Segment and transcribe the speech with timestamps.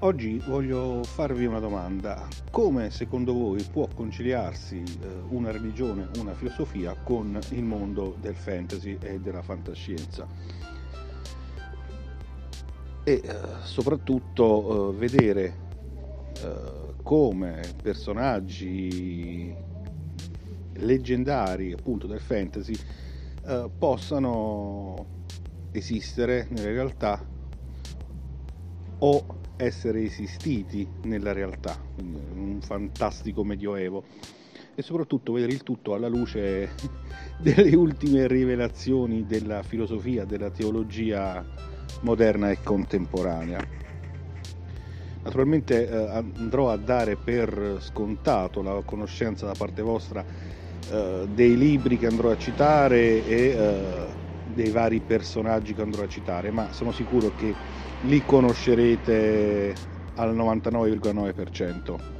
[0.00, 2.28] Oggi voglio farvi una domanda.
[2.50, 8.98] Come secondo voi può conciliarsi eh, una religione, una filosofia con il mondo del fantasy
[9.00, 10.26] e della fantascienza?
[13.04, 13.22] E eh,
[13.62, 15.64] soprattutto eh, vedere
[17.02, 19.54] come personaggi
[20.74, 22.76] leggendari appunto del fantasy
[23.78, 25.06] possano
[25.72, 27.24] esistere nella realtà
[28.98, 29.24] o
[29.56, 34.04] essere esistiti nella realtà, un fantastico medioevo
[34.74, 36.74] e soprattutto vedere il tutto alla luce
[37.38, 41.44] delle ultime rivelazioni della filosofia, della teologia
[42.02, 43.84] moderna e contemporanea.
[45.22, 50.24] Naturalmente eh, andrò a dare per scontato la conoscenza da parte vostra
[50.88, 54.06] eh, dei libri che andrò a citare e eh,
[54.44, 57.52] dei vari personaggi che andrò a citare, ma sono sicuro che
[58.06, 59.74] li conoscerete
[60.14, 62.14] al 99,9%.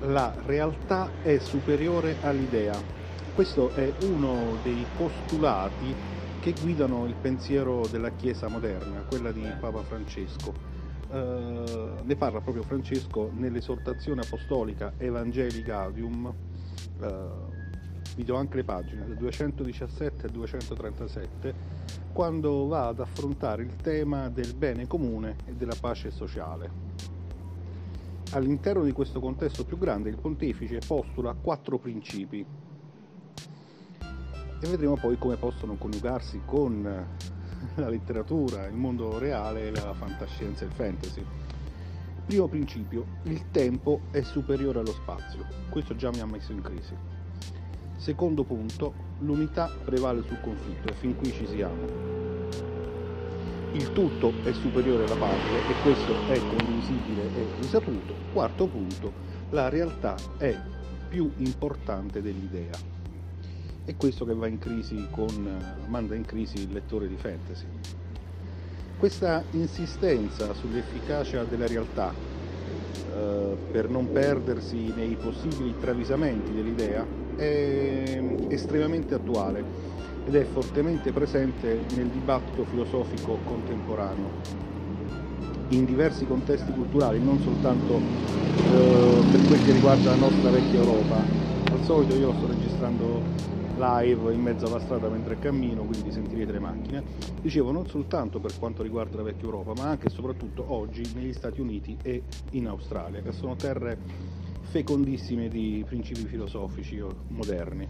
[0.00, 2.78] La realtà è superiore all'idea.
[3.34, 5.94] Questo è uno dei postulati
[6.40, 10.75] che guidano il pensiero della Chiesa moderna, quella di Papa Francesco.
[11.08, 16.32] Eh, ne parla proprio Francesco nell'esortazione apostolica Evangelii Gaudium,
[17.00, 17.54] eh,
[18.16, 21.54] vi do anche le pagine, del 217 e 237,
[22.12, 26.94] quando va ad affrontare il tema del bene comune e della pace sociale.
[28.32, 32.44] All'interno di questo contesto più grande il pontefice postula quattro principi
[34.58, 37.06] e vedremo poi come possono coniugarsi con
[37.76, 41.24] la letteratura, il mondo reale la fantascienza e il fantasy.
[42.26, 46.94] Primo principio, il tempo è superiore allo spazio, questo già mi ha messo in crisi.
[47.96, 52.14] Secondo punto, l'unità prevale sul conflitto e fin qui ci siamo.
[53.72, 58.14] Il tutto è superiore alla parte e questo è condivisibile e risaputo.
[58.32, 59.12] Quarto punto,
[59.50, 60.56] la realtà è
[61.08, 62.95] più importante dell'idea
[63.86, 64.58] è questo che in
[65.12, 67.64] con, manda in crisi il lettore di fantasy.
[68.98, 79.14] Questa insistenza sull'efficacia della realtà eh, per non perdersi nei possibili travisamenti dell'idea è estremamente
[79.14, 79.62] attuale
[80.26, 84.64] ed è fortemente presente nel dibattito filosofico contemporaneo
[85.68, 91.16] in diversi contesti culturali, non soltanto eh, per quel che riguarda la nostra vecchia Europa.
[91.70, 93.22] Al solito io sto registrando
[93.76, 97.02] live in mezzo alla strada mentre cammino, quindi sentirete le macchine.
[97.40, 101.32] Dicevo non soltanto per quanto riguarda la vecchia Europa, ma anche e soprattutto oggi negli
[101.32, 102.22] Stati Uniti e
[102.52, 103.98] in Australia, che sono terre
[104.62, 107.88] fecondissime di principi filosofici moderni.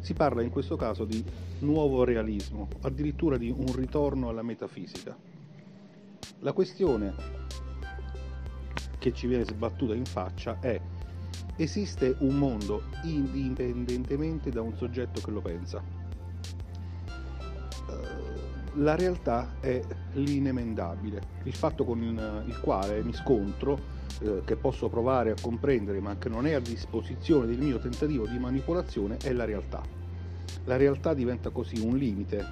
[0.00, 1.22] Si parla in questo caso di
[1.60, 5.16] nuovo realismo, addirittura di un ritorno alla metafisica.
[6.40, 7.14] La questione
[8.98, 10.80] che ci viene sbattuta in faccia è
[11.56, 15.82] esiste un mondo indipendentemente da un soggetto che lo pensa.
[17.88, 18.38] Eh,
[18.74, 19.80] la realtà è
[20.12, 26.16] l'inemendabile, il fatto con il quale mi scontro, eh, che posso provare a comprendere ma
[26.16, 29.82] che non è a disposizione del mio tentativo di manipolazione, è la realtà.
[30.64, 32.44] La realtà diventa così un limite,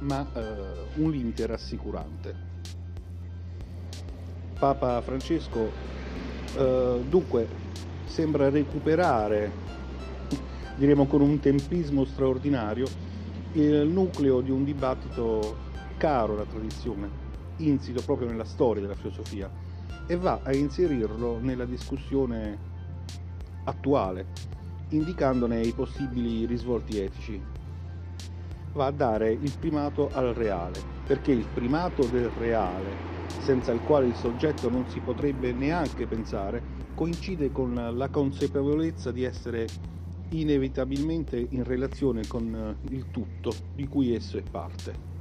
[0.00, 2.34] ma eh, un limite rassicurante.
[4.58, 5.70] Papa Francesco
[6.56, 7.46] eh, dunque
[8.06, 9.52] sembra recuperare,
[10.76, 12.86] diremo con un tempismo straordinario,
[13.52, 15.64] il nucleo di un dibattito
[15.96, 17.10] caro alla tradizione,
[17.58, 19.50] insito proprio nella storia della filosofia,
[20.06, 22.58] e va a inserirlo nella discussione
[23.64, 24.26] attuale,
[24.90, 27.42] indicandone i possibili risvolti etici.
[28.72, 34.06] Va a dare il primato al reale, perché il primato del reale, senza il quale
[34.06, 39.68] il soggetto non si potrebbe neanche pensare, coincide con la consapevolezza di essere
[40.30, 45.14] inevitabilmente in relazione con eh, il tutto di cui esso è parte.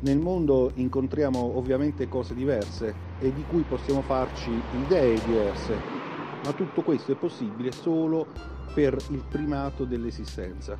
[0.00, 4.50] Nel mondo incontriamo ovviamente cose diverse e di cui possiamo farci
[4.86, 5.76] idee diverse,
[6.44, 8.26] ma tutto questo è possibile solo
[8.72, 10.78] per il primato dell'esistenza.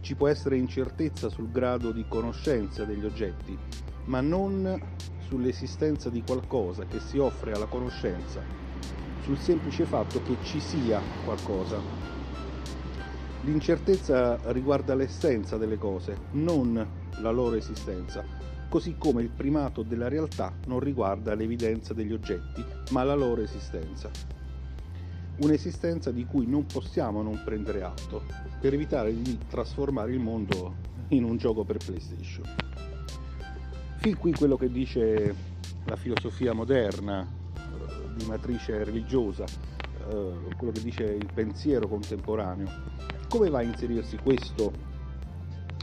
[0.00, 3.56] Ci può essere incertezza sul grado di conoscenza degli oggetti,
[4.06, 4.80] ma non
[5.32, 8.44] sull'esistenza di qualcosa che si offre alla conoscenza,
[9.22, 11.80] sul semplice fatto che ci sia qualcosa.
[13.40, 16.86] L'incertezza riguarda l'essenza delle cose, non
[17.16, 18.22] la loro esistenza.
[18.68, 24.10] così come il primato della realtà non riguarda l'evidenza degli oggetti, ma la loro esistenza.
[25.36, 28.22] Un'esistenza di cui non possiamo non prendere atto,
[28.60, 30.76] per evitare di trasformare il mondo
[31.08, 32.44] in un gioco per PlayStation.
[34.02, 35.32] Fin qui quello che dice
[35.84, 42.68] la filosofia moderna eh, di matrice religiosa, eh, quello che dice il pensiero contemporaneo.
[43.28, 44.72] Come va a inserirsi questo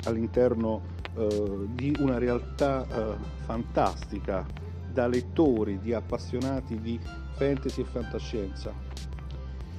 [0.04, 0.81] all'interno
[1.16, 4.45] eh, di una realtà fantastica
[4.92, 7.00] da lettori, di appassionati di
[7.38, 8.74] fantasy e fantascienza?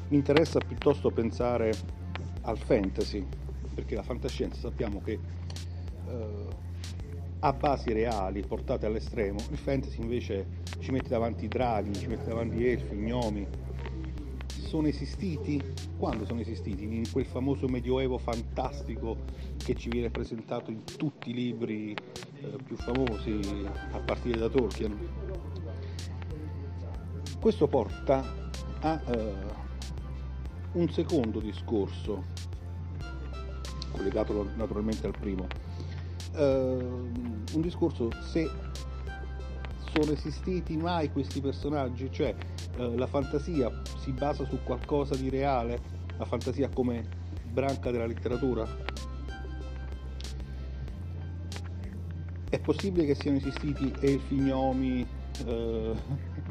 [0.09, 1.75] Mi interessa piuttosto pensare
[2.41, 3.23] al fantasy,
[3.75, 5.19] perché la fantascienza sappiamo che
[7.43, 12.67] ha basi reali portate all'estremo, il fantasy invece ci mette davanti draghi, ci mette davanti
[12.67, 13.47] elfi, gnomi.
[14.47, 15.61] Sono esistiti?
[15.97, 16.85] Quando sono esistiti?
[16.85, 19.17] In quel famoso medioevo fantastico
[19.57, 23.41] che ci viene presentato in tutti i libri eh, più famosi,
[23.93, 24.99] a partire da Tolkien.
[27.41, 28.51] Questo porta
[28.81, 29.33] a eh,
[30.73, 32.25] un secondo discorso,
[33.93, 35.70] collegato naturalmente al primo
[36.35, 38.49] uh, un discorso se
[39.93, 42.35] sono esistiti mai questi personaggi, cioè
[42.79, 45.81] uh, la fantasia si basa su qualcosa di reale,
[46.17, 47.07] la fantasia come
[47.51, 48.67] branca della letteratura.
[52.49, 55.07] È possibile che siano esistiti elfi, gnomi,
[55.47, 55.97] uh,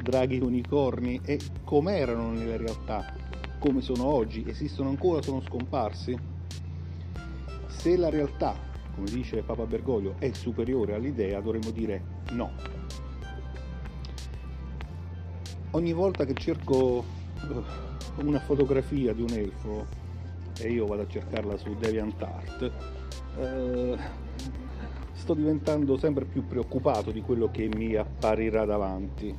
[0.02, 3.14] draghi unicorni e come erano nella realtà,
[3.58, 6.18] come sono oggi, esistono ancora, sono scomparsi?
[7.66, 8.69] Se la realtà
[9.00, 12.02] come dice Papa Bergoglio, è superiore all'idea, dovremmo dire
[12.32, 12.50] no.
[15.70, 17.02] Ogni volta che cerco
[17.36, 19.86] eh, una fotografia di un elfo,
[20.58, 22.72] e io vado a cercarla su DeviantArt,
[23.38, 23.96] eh,
[25.12, 29.34] sto diventando sempre più preoccupato di quello che mi apparirà davanti.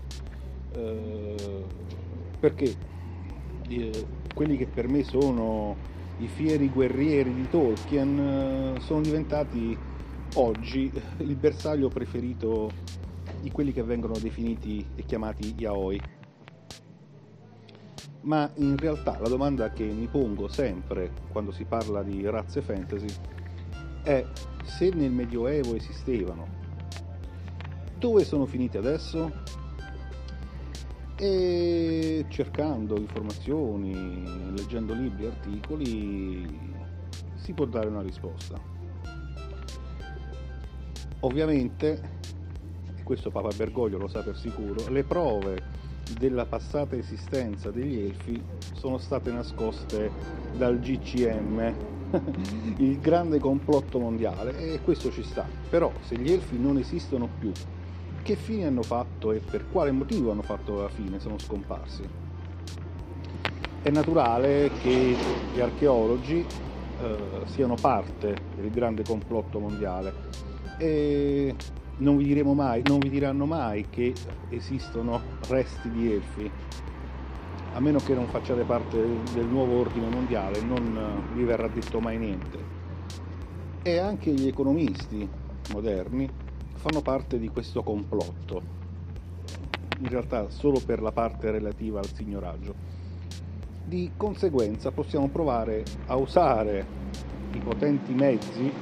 [0.73, 1.65] Eh,
[2.39, 2.75] perché
[3.67, 5.75] eh, quelli che per me sono
[6.21, 9.75] i fieri guerrieri di Tolkien eh, sono diventati
[10.35, 12.69] oggi il bersaglio preferito
[13.41, 16.00] di quelli che vengono definiti e chiamati yaoi.
[18.21, 23.09] Ma in realtà la domanda che mi pongo sempre quando si parla di razze fantasy
[24.03, 24.23] è
[24.63, 26.47] se nel Medioevo esistevano,
[27.97, 29.59] dove sono finiti adesso?
[31.21, 36.73] E cercando informazioni, leggendo libri, articoli,
[37.35, 38.59] si può dare una risposta.
[41.19, 42.01] Ovviamente,
[42.97, 45.62] e questo Papa Bergoglio lo sa per sicuro, le prove
[46.18, 50.09] della passata esistenza degli elfi sono state nascoste
[50.57, 51.75] dal GCM,
[52.77, 55.45] il grande complotto mondiale, e questo ci sta.
[55.69, 57.51] Però se gli elfi non esistono più
[58.21, 62.03] che fine hanno fatto e per quale motivo hanno fatto la fine, sono scomparsi.
[63.81, 65.15] È naturale che
[65.53, 66.45] gli archeologi
[67.00, 70.13] eh, siano parte del grande complotto mondiale
[70.77, 71.56] e
[71.97, 74.13] non vi, diremo mai, non vi diranno mai che
[74.50, 76.51] esistono resti di elfi,
[77.73, 78.97] a meno che non facciate parte
[79.33, 82.79] del nuovo ordine mondiale, non vi verrà detto mai niente.
[83.83, 85.27] E anche gli economisti
[85.71, 86.29] moderni
[86.81, 88.60] fanno parte di questo complotto,
[90.00, 92.73] in realtà solo per la parte relativa al signoraggio.
[93.85, 96.83] Di conseguenza possiamo provare a usare
[97.54, 98.73] i potenti mezzi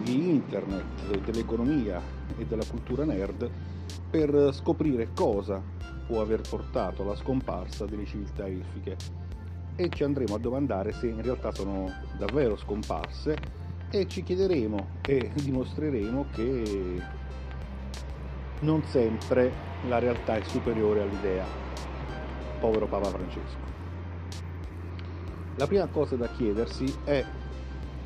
[0.00, 2.00] di internet, dell'economia
[2.36, 3.50] e della cultura nerd
[4.08, 5.60] per scoprire cosa
[6.06, 8.96] può aver portato alla scomparsa delle civiltà elfiche
[9.74, 13.57] e ci andremo a domandare se in realtà sono davvero scomparse
[13.90, 17.02] e ci chiederemo e dimostreremo che
[18.60, 19.50] non sempre
[19.88, 21.44] la realtà è superiore all'idea.
[22.60, 23.76] Povero Papa Francesco.
[25.56, 27.24] La prima cosa da chiedersi è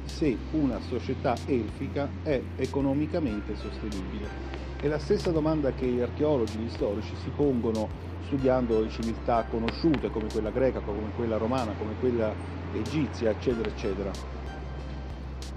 [0.05, 4.51] se una società elfica è economicamente sostenibile.
[4.81, 7.89] È la stessa domanda che gli archeologi, gli storici si pongono
[8.27, 12.33] studiando le civiltà conosciute come quella greca, come quella romana, come quella
[12.73, 14.42] egizia, eccetera, eccetera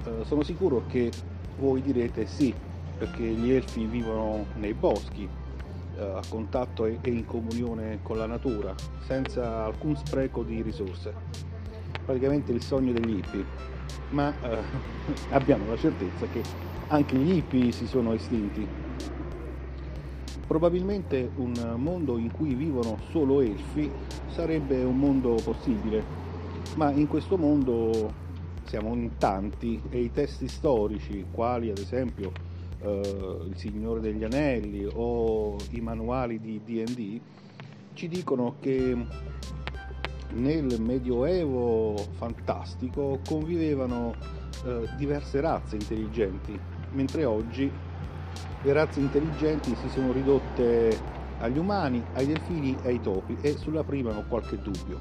[0.06, 1.12] eh, sono sicuro che
[1.58, 2.54] voi direte sì,
[2.98, 5.28] perché gli elfi vivono nei boschi,
[5.98, 8.74] eh, a contatto e, in comunione con la natura,
[9.06, 11.14] senza alcun spreco di risorse.
[12.06, 13.46] Praticamente il sogno degli hippie,
[14.10, 14.58] ma eh,
[15.32, 16.44] abbiamo la certezza che
[16.88, 18.68] anche gli hippie si sono estinti.
[20.46, 23.90] Probabilmente un mondo in cui vivono solo elfi
[24.28, 26.04] sarebbe un mondo possibile,
[26.76, 28.24] ma in questo mondo
[28.66, 32.32] siamo in tanti e i testi storici, quali ad esempio
[32.80, 37.20] eh, Il Signore degli Anelli o i manuali di DD
[37.94, 38.98] ci dicono che
[40.34, 44.14] nel Medioevo fantastico convivevano
[44.66, 46.60] eh, diverse razze intelligenti,
[46.92, 47.72] mentre oggi
[48.62, 50.98] le razze intelligenti si sono ridotte
[51.40, 55.00] agli umani, ai delfini e ai topi e sulla prima ho qualche dubbio.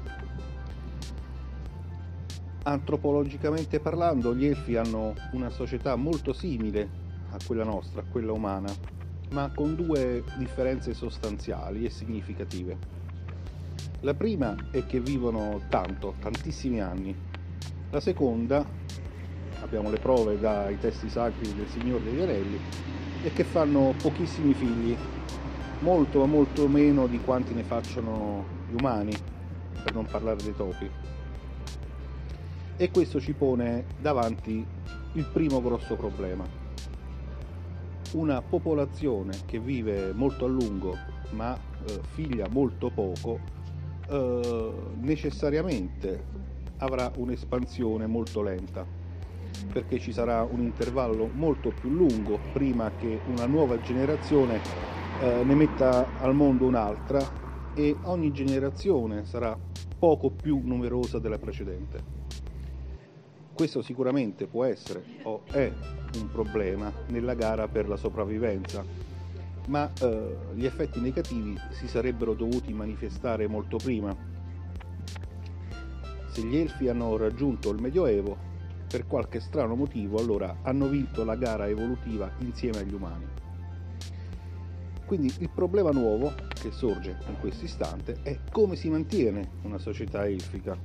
[2.67, 6.89] Antropologicamente parlando, gli elfi hanno una società molto simile
[7.29, 8.73] a quella nostra, a quella umana,
[9.33, 12.79] ma con due differenze sostanziali e significative.
[13.99, 17.15] La prima è che vivono tanto, tantissimi anni.
[17.91, 18.67] La seconda,
[19.59, 22.59] abbiamo le prove dai testi sacri del Signore degli Anelli,
[23.21, 24.97] è che fanno pochissimi figli,
[25.81, 29.13] molto ma molto meno di quanti ne facciano gli umani,
[29.83, 31.14] per non parlare dei topi.
[32.77, 34.65] E questo ci pone davanti
[35.13, 36.43] il primo grosso problema.
[38.13, 40.97] Una popolazione che vive molto a lungo
[41.31, 43.39] ma eh, figlia molto poco
[44.09, 46.23] eh, necessariamente
[46.77, 48.85] avrà un'espansione molto lenta
[49.71, 54.59] perché ci sarà un intervallo molto più lungo prima che una nuova generazione
[55.21, 57.19] eh, ne metta al mondo un'altra
[57.73, 59.57] e ogni generazione sarà
[59.97, 62.24] poco più numerosa della precedente.
[63.55, 65.71] Questo sicuramente può essere o è
[66.19, 68.83] un problema nella gara per la sopravvivenza
[69.67, 74.15] ma eh, gli effetti negativi si sarebbero dovuti manifestare molto prima.
[76.27, 78.37] Se gli elfi hanno raggiunto il Medioevo,
[78.87, 83.25] per qualche strano motivo allora hanno vinto la gara evolutiva insieme agli umani.
[85.05, 90.25] Quindi il problema nuovo che sorge in questo istante è come si mantiene una società
[90.25, 90.77] elfica.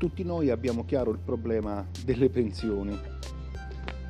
[0.00, 2.98] Tutti noi abbiamo chiaro il problema delle pensioni,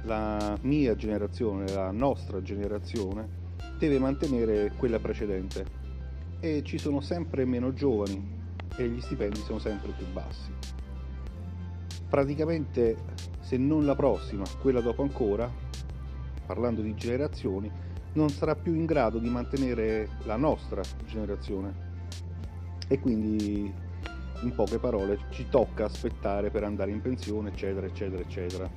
[0.04, 3.28] la mia generazione, la nostra generazione,
[3.76, 5.66] deve mantenere quella precedente
[6.38, 8.24] e ci sono sempre meno giovani
[8.76, 10.52] e gli stipendi sono sempre più bassi.
[12.08, 12.96] Praticamente
[13.40, 15.52] se non la prossima, quella dopo ancora,
[16.46, 17.68] parlando di generazioni,
[18.12, 21.74] non sarà più in grado di mantenere la nostra generazione.
[22.86, 23.88] E quindi,
[24.42, 28.70] in poche parole, ci tocca aspettare per andare in pensione, eccetera, eccetera, eccetera.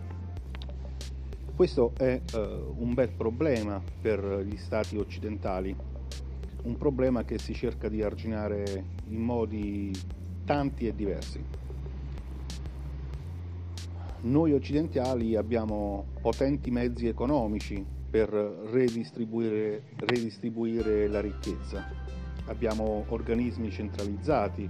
[1.56, 5.76] Questo è uh, un bel problema per gli stati occidentali,
[6.64, 9.92] un problema che si cerca di arginare in modi
[10.46, 11.44] tanti e diversi.
[14.22, 21.86] Noi occidentali abbiamo potenti mezzi economici per redistribuire, redistribuire la ricchezza,
[22.46, 24.70] abbiamo organismi centralizzati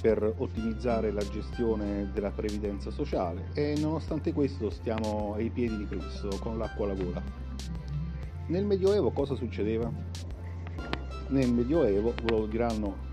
[0.00, 6.28] per ottimizzare la gestione della previdenza sociale e nonostante questo stiamo ai piedi di Cristo
[6.40, 7.22] con l'acqua alla gola.
[8.46, 9.92] Nel Medioevo cosa succedeva?
[11.28, 13.08] Nel Medioevo, ve lo diranno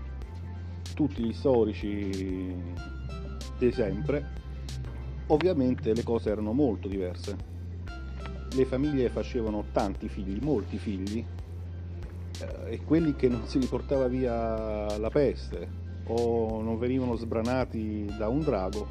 [0.94, 2.54] tutti gli storici
[3.58, 4.26] di sempre,
[5.26, 7.36] ovviamente le cose erano molto diverse.
[8.50, 11.24] Le famiglie facevano tanti figli, molti figli,
[12.40, 18.04] eh, e quelli che non si li portava via la peste, o non venivano sbranati
[18.18, 18.86] da un drago,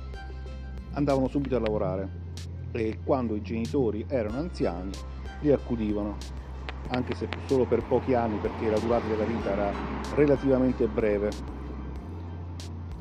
[0.94, 2.26] andavano subito a lavorare
[2.72, 4.92] e quando i genitori erano anziani
[5.42, 6.18] li accudivano,
[6.90, 9.72] anche se solo per pochi anni perché la durata della vita era
[10.16, 11.30] relativamente breve.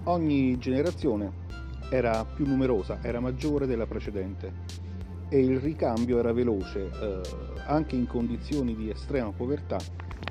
[0.05, 1.45] Ogni generazione
[1.91, 4.85] era più numerosa, era maggiore della precedente
[5.29, 7.21] e il ricambio era veloce, eh,
[7.67, 9.79] anche in condizioni di estrema povertà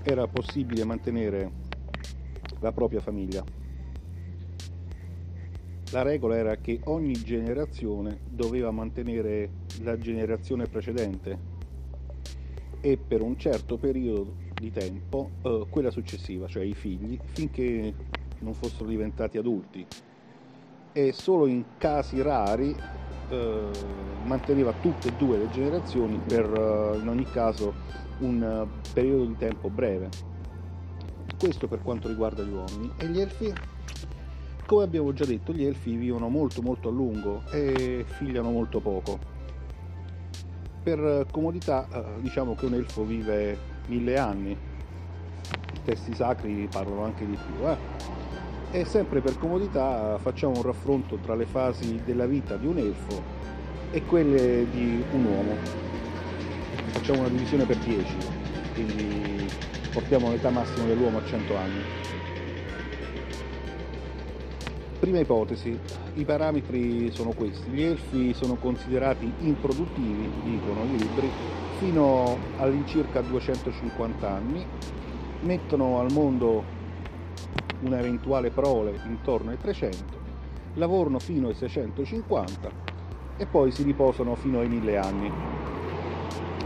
[0.04, 1.52] era possibile mantenere
[2.60, 3.44] la propria famiglia.
[5.92, 9.50] La regola era che ogni generazione doveva mantenere
[9.84, 11.54] la generazione precedente
[12.82, 17.94] e per un certo periodo di tempo eh, quella successiva, cioè i figli, finché
[18.40, 19.86] non fossero diventati adulti.
[20.92, 22.76] E solo in casi rari
[23.30, 23.70] eh,
[24.24, 27.74] manteneva tutte e due le generazioni per eh, in ogni caso
[28.20, 30.10] un periodo di tempo breve.
[31.38, 32.92] Questo per quanto riguarda gli uomini.
[32.98, 33.54] E gli elfi?
[34.66, 39.20] Come abbiamo già detto, gli elfi vivono molto molto a lungo e figliano molto poco.
[40.82, 43.56] Per comodità eh, diciamo che un elfo vive
[43.86, 47.68] mille anni, i testi sacri parlano anche di più.
[47.68, 47.78] Eh?
[48.72, 53.22] E sempre per comodità facciamo un raffronto tra le fasi della vita di un elfo
[53.92, 55.56] e quelle di un uomo.
[56.88, 58.18] Facciamo una divisione per 10,
[58.74, 59.48] quindi
[59.94, 61.82] portiamo l'età massima dell'uomo a 100 anni.
[65.00, 65.78] Prima ipotesi,
[66.16, 71.30] i parametri sono questi, gli elfi sono considerati improduttivi, dicono i libri,
[71.80, 74.66] fino all'incirca 250 anni,
[75.42, 76.64] mettono al mondo
[77.82, 80.04] una eventuale prole intorno ai 300,
[80.76, 82.72] lavorano fino ai 650
[83.38, 85.32] e poi si riposano fino ai 1000 anni.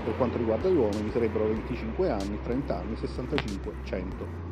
[0.06, 4.49] Per quanto riguarda gli uomini sarebbero 25 anni, 30 anni, 65, 100.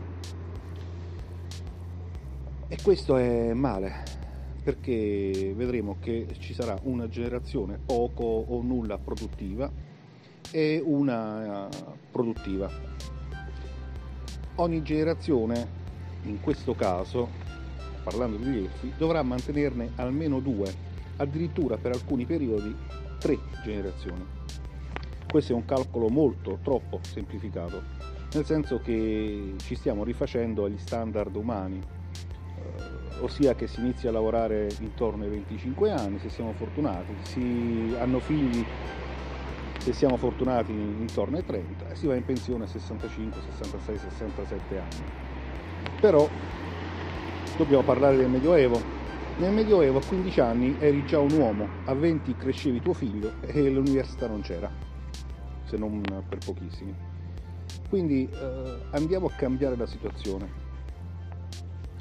[2.70, 4.04] E questo è male,
[4.62, 9.72] perché vedremo che ci sarà una generazione poco o nulla produttiva
[10.52, 11.70] e una
[12.12, 12.70] produttiva.
[14.56, 15.66] Ogni generazione,
[16.24, 17.30] in questo caso,
[18.04, 20.70] parlando di elfi, dovrà mantenerne almeno due,
[21.16, 22.76] addirittura per alcuni periodi
[23.18, 24.26] tre generazioni.
[25.26, 27.82] Questo è un calcolo molto, troppo semplificato,
[28.34, 31.97] nel senso che ci stiamo rifacendo agli standard umani eh,
[33.22, 38.20] ossia che si inizia a lavorare intorno ai 25 anni se siamo fortunati, si hanno
[38.20, 38.66] figli
[39.80, 44.78] se siamo fortunati intorno ai 30 e si va in pensione a 65, 66, 67
[44.78, 45.04] anni.
[46.02, 46.28] Però
[47.56, 48.96] dobbiamo parlare del Medioevo.
[49.38, 53.70] Nel Medioevo a 15 anni eri già un uomo, a 20 crescevi tuo figlio e
[53.70, 54.70] l'università non c'era,
[55.64, 56.94] se non per pochissimi.
[57.88, 60.67] Quindi eh, andiamo a cambiare la situazione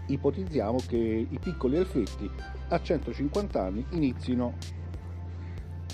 [0.06, 2.30] ipotizziamo che i piccoli elfetti
[2.68, 4.54] a 150 anni inizino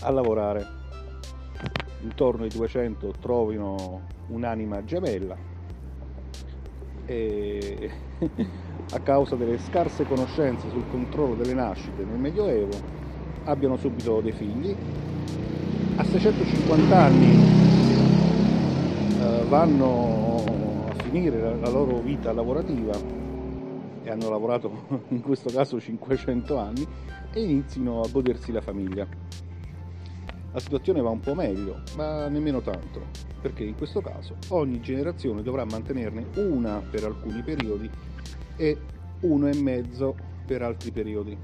[0.00, 0.80] a lavorare.
[2.00, 5.36] Intorno ai 200 trovino un'anima gemella
[7.06, 7.90] e
[8.92, 13.00] a causa delle scarse conoscenze sul controllo delle nascite nel Medioevo
[13.44, 14.74] abbiano subito dei figli.
[15.96, 17.38] A 650 anni
[19.20, 20.44] eh, vanno
[20.88, 23.21] a finire la loro vita lavorativa
[24.02, 26.86] e hanno lavorato in questo caso 500 anni
[27.32, 29.06] e inizino a godersi la famiglia.
[30.52, 33.06] La situazione va un po' meglio, ma nemmeno tanto,
[33.40, 37.90] perché in questo caso ogni generazione dovrà mantenerne una per alcuni periodi
[38.56, 38.78] e
[39.20, 41.38] uno e mezzo per altri periodi.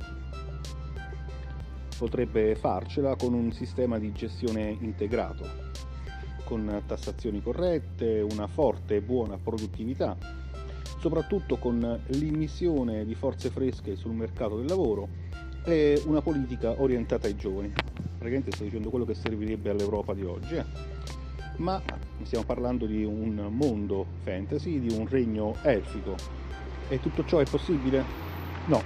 [1.96, 5.46] Potrebbe farcela con un sistema di gestione integrato,
[6.44, 10.37] con tassazioni corrette, una forte e buona produttività
[10.98, 15.08] soprattutto con l'immissione di forze fresche sul mercato del lavoro
[15.64, 17.72] e una politica orientata ai giovani.
[18.18, 20.56] Praticamente sto dicendo quello che servirebbe all'Europa di oggi.
[20.56, 20.64] Eh?
[21.56, 21.80] Ma
[22.22, 26.14] stiamo parlando di un mondo fantasy, di un regno elfico.
[26.88, 28.04] E tutto ciò è possibile?
[28.66, 28.82] No.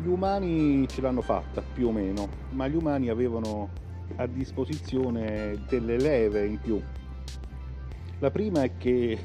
[0.00, 3.68] Gli umani ce l'hanno fatta, più o meno, ma gli umani avevano
[4.16, 6.80] a disposizione delle leve in più.
[8.20, 9.18] La prima è che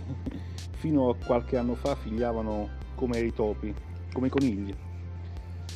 [0.84, 3.74] fino a qualche anno fa figliavano come i topi,
[4.12, 4.76] come i conigli.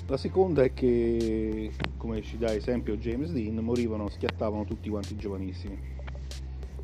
[0.08, 5.80] La seconda è che, come ci dà esempio James Dean, morivano, schiattavano tutti quanti giovanissimi.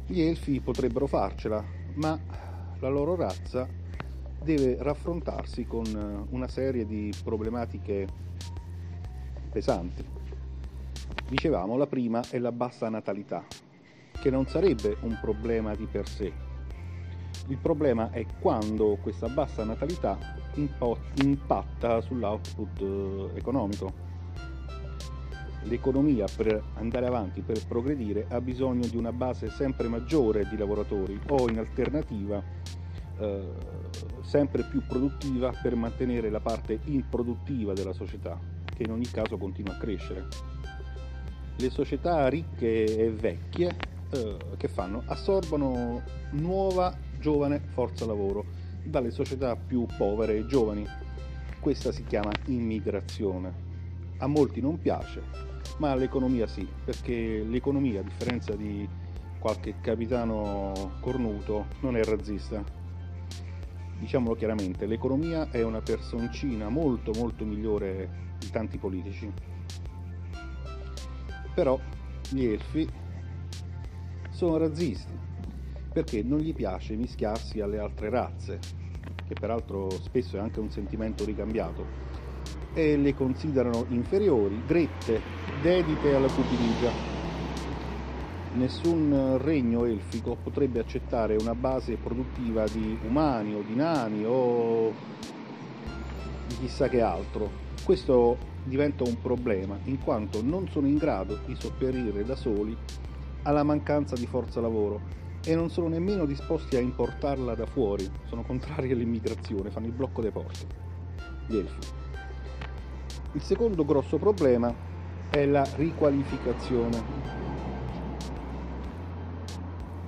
[0.08, 1.62] Gli elfi potrebbero farcela,
[1.96, 2.18] ma
[2.80, 3.68] la loro razza
[4.42, 8.08] deve raffrontarsi con una serie di problematiche
[9.52, 10.06] pesanti.
[11.28, 13.44] Dicevamo, la prima è la bassa natalità,
[14.14, 16.53] che non sarebbe un problema di per sé,
[17.48, 20.18] il problema è quando questa bassa natalità
[21.22, 24.12] impatta sull'output eh, economico.
[25.64, 31.20] L'economia per andare avanti, per progredire, ha bisogno di una base sempre maggiore di lavoratori
[31.30, 32.44] o in alternativa
[33.18, 33.48] eh,
[34.22, 39.76] sempre più produttiva per mantenere la parte improduttiva della società, che in ogni caso continua
[39.76, 40.28] a crescere.
[41.56, 43.76] Le società ricche e vecchie
[44.14, 45.04] eh, che fanno?
[45.06, 48.48] Assorbono nuova giovane forza lavoro
[48.84, 50.86] dalle società più povere e giovani.
[51.58, 53.62] Questa si chiama immigrazione.
[54.18, 55.24] A molti non piace,
[55.78, 58.88] ma all'economia sì, perché l'economia, a differenza di
[59.40, 62.62] qualche capitano cornuto, non è razzista.
[63.98, 69.32] Diciamolo chiaramente, l'economia è una personcina molto molto migliore di tanti politici.
[71.56, 71.80] Però
[72.30, 72.86] gli elfi
[74.30, 75.23] sono razzisti
[75.94, 78.60] perché non gli piace mischiarsi alle altre razze,
[79.28, 81.86] che peraltro spesso è anche un sentimento ricambiato,
[82.74, 85.22] e le considerano inferiori, grette,
[85.62, 86.92] dedite alla cupidigia.
[88.56, 94.94] Nessun regno elfico potrebbe accettare una base produttiva di umani o di nani o
[96.48, 97.62] di chissà che altro.
[97.84, 102.76] Questo diventa un problema in quanto non sono in grado di sopperire da soli
[103.44, 105.02] alla mancanza di forza lavoro
[105.46, 110.22] e non sono nemmeno disposti a importarla da fuori, sono contrari all'immigrazione, fanno il blocco
[110.22, 110.66] dei porti.
[111.48, 111.88] Gli elfi.
[113.34, 114.74] Il secondo grosso problema
[115.30, 117.02] è la riqualificazione.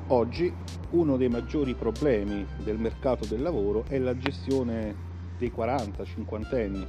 [0.08, 0.54] Oggi
[0.92, 4.96] uno dei maggiori problemi del mercato del lavoro è la gestione
[5.38, 6.88] dei 40-50 anni.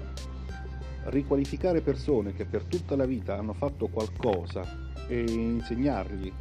[1.05, 4.63] Riqualificare persone che per tutta la vita hanno fatto qualcosa
[5.09, 6.33] e insegnargli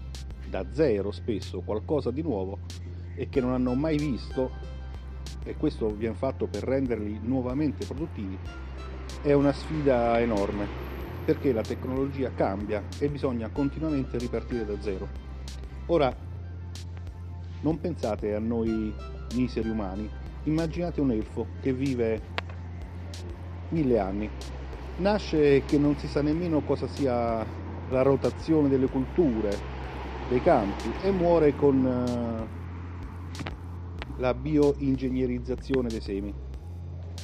[0.50, 2.60] da zero spesso qualcosa di nuovo
[3.16, 4.52] e che non hanno mai visto,
[5.44, 8.38] e questo viene fatto per renderli nuovamente produttivi,
[9.22, 10.68] è una sfida enorme
[11.26, 15.08] perché la tecnologia cambia e bisogna continuamente ripartire da zero.
[15.88, 16.16] Ora
[17.62, 18.94] non pensate a noi
[19.34, 20.08] miseri umani,
[20.44, 22.22] immaginate un elfo che vive
[23.70, 24.30] mille anni.
[24.98, 27.46] Nasce che non si sa nemmeno cosa sia
[27.90, 29.75] la rotazione delle culture,
[30.28, 32.48] dei campi e muore con uh,
[34.18, 36.34] la bioingegnerizzazione dei semi.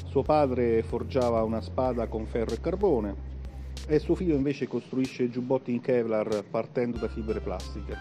[0.05, 3.29] Suo padre forgiava una spada con ferro e carbone
[3.87, 7.97] e suo figlio invece costruisce giubbotti in Kevlar partendo da fibre plastiche.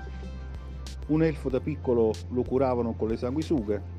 [1.06, 3.98] Un elfo da piccolo lo curavano con le sanguisughe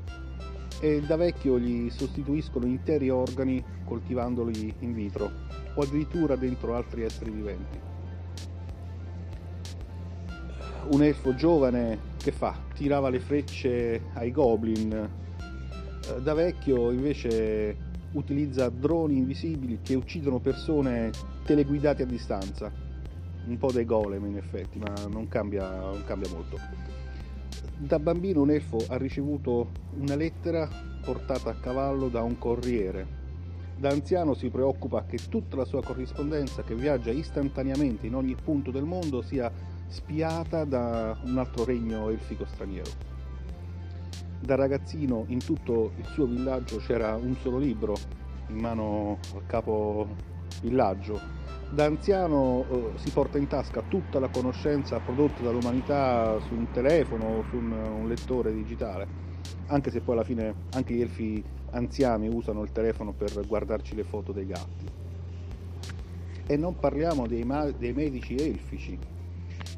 [0.80, 5.30] e da vecchio gli sostituiscono interi organi coltivandoli in vitro
[5.74, 7.91] o addirittura dentro altri esseri viventi.
[10.92, 12.54] Un elfo giovane che fa?
[12.74, 14.92] Tirava le frecce ai goblin.
[14.92, 17.74] Eh, da vecchio invece
[18.12, 21.10] utilizza droni invisibili che uccidono persone
[21.46, 22.70] teleguidate a distanza.
[23.46, 26.58] Un po' dei golem in effetti, ma non cambia, non cambia molto.
[27.78, 30.68] Da bambino un elfo ha ricevuto una lettera
[31.02, 33.20] portata a cavallo da un corriere.
[33.78, 38.70] Da anziano si preoccupa che tutta la sua corrispondenza, che viaggia istantaneamente in ogni punto
[38.70, 39.50] del mondo, sia
[39.92, 42.90] spiata da un altro regno elfico straniero.
[44.40, 47.94] Da ragazzino in tutto il suo villaggio c'era un solo libro
[48.48, 50.16] in mano al capo
[50.62, 56.70] villaggio da anziano eh, si porta in tasca tutta la conoscenza prodotta dall'umanità su un
[56.70, 59.08] telefono o su un, un, lettore digitale,
[59.68, 64.04] anche se poi alla fine anche gli elfi anziani usano il telefono per guardarci le
[64.04, 64.86] foto dei gatti.
[66.46, 68.98] E non parliamo dei, ma- dei medici elfici,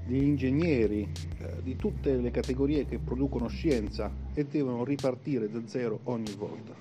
[0.04, 6.00] degli ingegneri, eh, di tutte le categorie che producono scienza e devono ripartire da zero
[6.04, 6.74] ogni volta.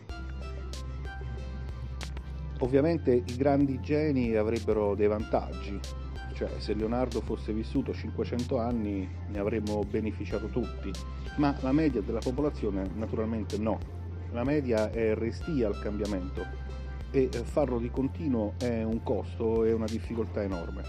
[2.60, 5.78] Ovviamente i grandi geni avrebbero dei vantaggi,
[6.34, 10.92] cioè se Leonardo fosse vissuto 500 anni ne avremmo beneficiato tutti,
[11.38, 13.80] ma la media della popolazione naturalmente no.
[14.32, 16.44] La media è restia al cambiamento
[17.12, 20.82] e farlo di continuo è un costo e una difficoltà enorme.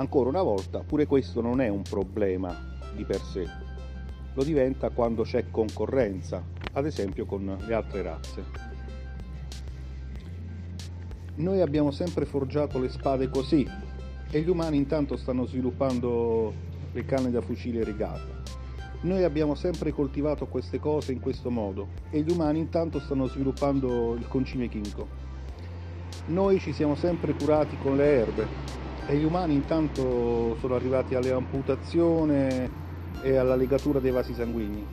[0.00, 2.56] Ancora una volta, pure questo non è un problema
[2.96, 3.46] di per sé,
[4.32, 8.44] lo diventa quando c'è concorrenza, ad esempio con le altre razze.
[11.34, 13.68] Noi abbiamo sempre forgiato le spade così
[14.30, 16.50] e gli umani intanto stanno sviluppando
[16.92, 18.38] le canne da fucile rigate.
[19.02, 24.14] Noi abbiamo sempre coltivato queste cose in questo modo e gli umani intanto stanno sviluppando
[24.14, 25.06] il concime chimico.
[26.28, 31.32] Noi ci siamo sempre curati con le erbe e gli umani intanto sono arrivati alle
[31.32, 32.70] amputazioni
[33.22, 34.86] e alla legatura dei vasi sanguigni.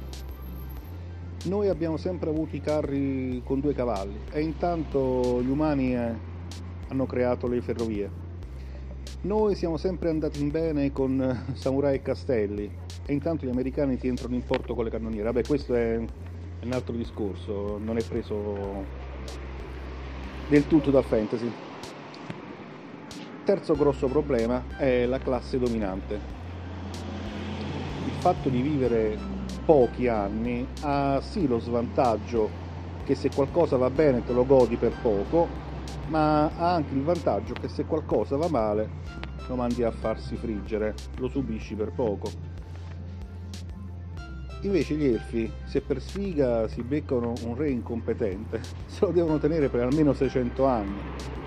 [1.44, 6.14] Noi abbiamo sempre avuto i carri con due cavalli e intanto gli umani eh,
[6.88, 8.10] hanno creato le ferrovie.
[9.22, 12.72] Noi siamo sempre andati in bene con samurai e castelli
[13.06, 15.26] e intanto gli americani ti entrano in porto con le cannoniere.
[15.26, 18.84] Vabbè, questo è un altro discorso, non è preso
[20.50, 21.67] del tutto dal fantasy.
[23.48, 26.20] Terzo grosso problema è la classe dominante.
[28.06, 29.18] Il fatto di vivere
[29.64, 32.50] pochi anni ha sì lo svantaggio
[33.06, 35.48] che se qualcosa va bene te lo godi per poco,
[36.08, 38.90] ma ha anche il vantaggio che se qualcosa va male
[39.48, 42.30] lo mandi a farsi friggere, lo subisci per poco.
[44.64, 49.70] Invece gli elfi, se per sfiga si beccano un re incompetente, se lo devono tenere
[49.70, 51.47] per almeno 600 anni.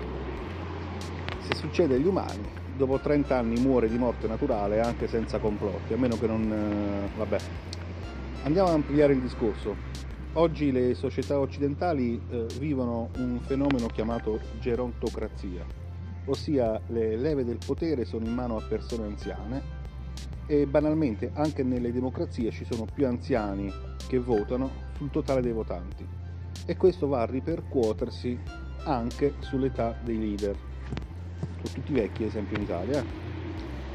[1.51, 5.97] Se succede agli umani, dopo 30 anni muore di morte naturale anche senza complotti, a
[5.97, 6.49] meno che non...
[6.49, 7.37] Eh, vabbè.
[8.43, 9.75] Andiamo ad ampliare il discorso.
[10.33, 15.65] Oggi le società occidentali eh, vivono un fenomeno chiamato gerontocrazia,
[16.25, 19.61] ossia le leve del potere sono in mano a persone anziane
[20.47, 23.69] e banalmente anche nelle democrazie ci sono più anziani
[24.07, 26.07] che votano sul totale dei votanti
[26.65, 28.39] e questo va a ripercuotersi
[28.85, 30.70] anche sull'età dei leader.
[31.63, 32.99] Sono tutti vecchi, ad esempio in Italia.
[33.01, 33.05] Eh.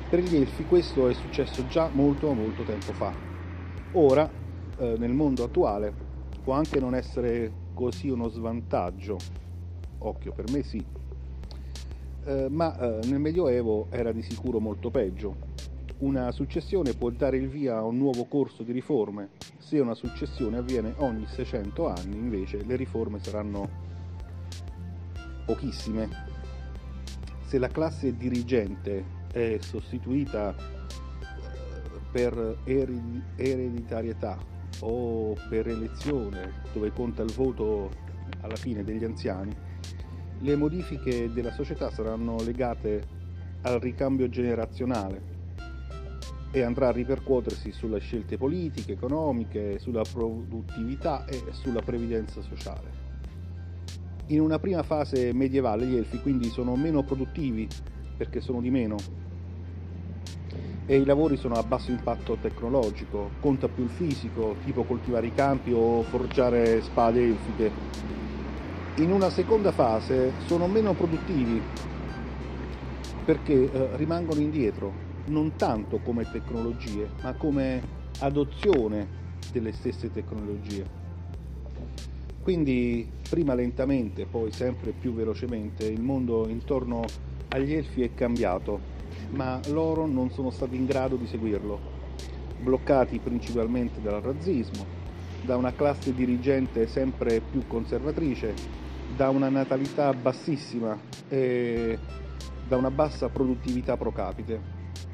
[0.08, 3.12] Per gli elfi questo è successo già molto molto tempo fa.
[3.92, 4.30] Ora,
[4.78, 5.92] eh, nel mondo attuale,
[6.42, 9.18] può anche non essere così uno svantaggio
[9.98, 10.84] occhio, per me sì.
[12.24, 15.54] Eh, ma eh, nel Medioevo era di sicuro molto peggio.
[15.98, 19.30] Una successione può dare il via a un nuovo corso di riforme.
[19.58, 23.68] Se una successione avviene ogni 600 anni, invece, le riforme saranno
[25.46, 26.35] pochissime.
[27.46, 30.52] Se la classe dirigente è sostituita
[32.10, 34.36] per ereditarietà
[34.80, 37.92] o per elezione, dove conta il voto
[38.40, 39.56] alla fine degli anziani,
[40.38, 43.04] le modifiche della società saranno legate
[43.60, 45.22] al ricambio generazionale
[46.50, 53.05] e andrà a ripercuotersi sulle scelte politiche, economiche, sulla produttività e sulla previdenza sociale.
[54.28, 57.68] In una prima fase medievale gli elfi quindi sono meno produttivi
[58.16, 58.96] perché sono di meno
[60.84, 65.32] e i lavori sono a basso impatto tecnologico, conta più il fisico, tipo coltivare i
[65.32, 67.72] campi o forgiare spade elfiche.
[68.96, 71.62] In una seconda fase sono meno produttivi
[73.24, 74.92] perché eh, rimangono indietro,
[75.26, 77.80] non tanto come tecnologie, ma come
[78.20, 79.08] adozione
[79.52, 81.05] delle stesse tecnologie.
[82.46, 87.02] Quindi prima lentamente, poi sempre più velocemente, il mondo intorno
[87.48, 88.78] agli elfi è cambiato
[89.30, 91.80] ma loro non sono stati in grado di seguirlo,
[92.62, 94.86] bloccati principalmente dal razzismo,
[95.42, 98.54] da una classe dirigente sempre più conservatrice,
[99.16, 100.96] da una natalità bassissima
[101.28, 101.98] e
[102.68, 104.60] da una bassa produttività pro capite.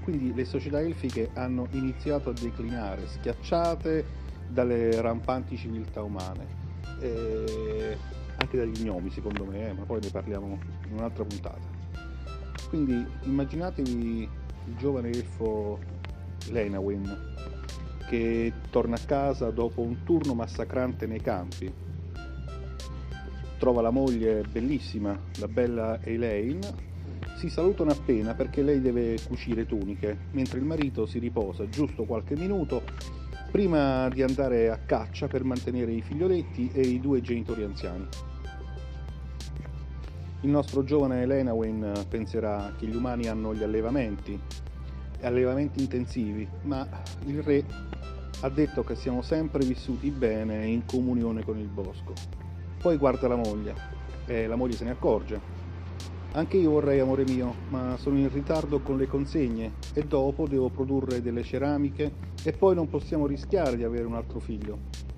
[0.02, 4.04] Quindi le società elfiche hanno iniziato a declinare, schiacciate
[4.48, 6.61] dalle rampanti civiltà umane,
[7.02, 7.98] e
[8.36, 11.80] anche dagli gnomi secondo me, eh, ma poi ne parliamo in un'altra puntata.
[12.68, 14.28] Quindi immaginatevi
[14.66, 15.78] il giovane elfo
[16.50, 17.30] Lenawin
[18.08, 21.72] che torna a casa dopo un turno massacrante nei campi.
[23.58, 26.90] Trova la moglie bellissima, la bella Elaine.
[27.36, 32.36] Si salutano appena perché lei deve cucire tuniche, mentre il marito si riposa giusto qualche
[32.36, 32.82] minuto
[33.52, 38.08] prima di andare a caccia per mantenere i figlioletti e i due genitori anziani.
[40.40, 44.40] Il nostro giovane Lenawin penserà che gli umani hanno gli allevamenti,
[45.20, 46.88] allevamenti intensivi, ma
[47.26, 47.62] il re
[48.40, 52.14] ha detto che siamo sempre vissuti bene in comunione con il bosco.
[52.78, 53.74] Poi guarda la moglie
[54.24, 55.61] e la moglie se ne accorge.
[56.34, 60.70] Anche io vorrei, amore mio, ma sono in ritardo con le consegne e dopo devo
[60.70, 65.10] produrre delle ceramiche e poi non possiamo rischiare di avere un altro figlio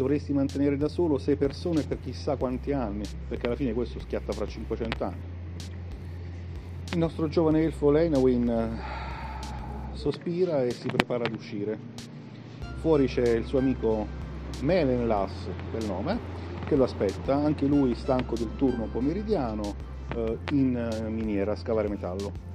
[0.00, 4.32] dovresti mantenere da solo sei persone per chissà quanti anni, perché alla fine questo schiatta
[4.32, 5.20] fra 500 anni.
[6.92, 11.78] Il nostro giovane elfo Lenawin eh, sospira e si prepara ad uscire.
[12.76, 14.06] Fuori c'è il suo amico
[14.62, 16.18] Melenlas, bel nome,
[16.64, 19.88] che lo aspetta, anche lui stanco del turno pomeridiano,
[20.50, 22.48] in eh, miniera a scavare metallo.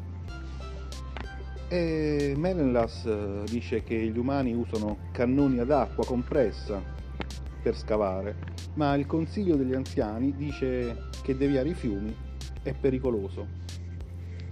[1.67, 6.81] E Melenlas dice che gli umani usano cannoni ad acqua compressa
[7.61, 8.35] per scavare,
[8.75, 12.15] ma il consiglio degli anziani dice che deviare i fiumi
[12.61, 13.47] è pericoloso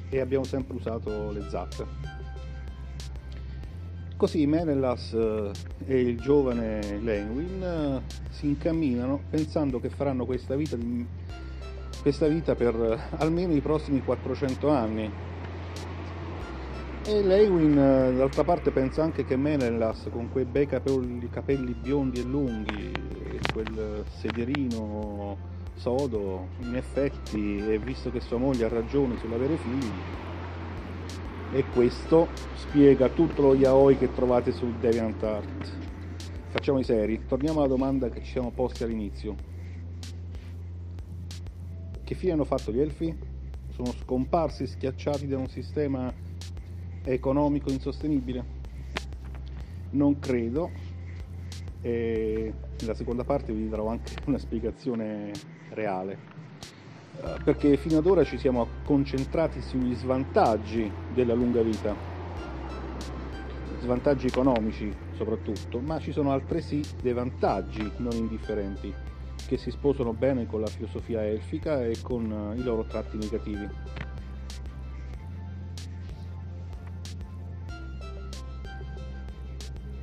[0.10, 1.86] e abbiamo sempre usato le zappe.
[4.16, 5.52] Così Menelaus eh,
[5.86, 11.06] e il giovane Lenwin eh, si incamminano pensando che faranno questa vita, di,
[12.04, 15.10] questa vita per eh, almeno i prossimi 400 anni.
[17.06, 22.24] E Lewin d'altra parte pensa anche che Menelas con quei bei capelli, capelli biondi e
[22.24, 22.92] lunghi
[23.32, 25.38] e quel sedierino
[25.76, 29.92] sodo in effetti e visto che sua moglie ha ragione sull'avere figli
[31.54, 35.72] e questo spiega tutto lo yaoi che trovate su DeviantArt.
[36.50, 37.26] Facciamo i seri.
[37.28, 39.52] Torniamo alla domanda che ci siamo posti all'inizio
[42.14, 43.32] che fine hanno fatto gli elfi?
[43.70, 46.14] sono scomparsi schiacciati da un sistema
[47.04, 48.46] economico insostenibile?
[49.92, 50.70] Non credo.
[51.82, 55.32] E nella seconda parte vi darò anche una spiegazione
[55.70, 56.20] reale.
[57.20, 61.96] Eh, perché fino ad ora ci siamo concentrati sugli svantaggi della lunga vita,
[63.80, 69.13] svantaggi economici soprattutto, ma ci sono altresì dei vantaggi non indifferenti
[69.46, 73.70] che si sposano bene con la filosofia elfica e con i loro tratti negativi.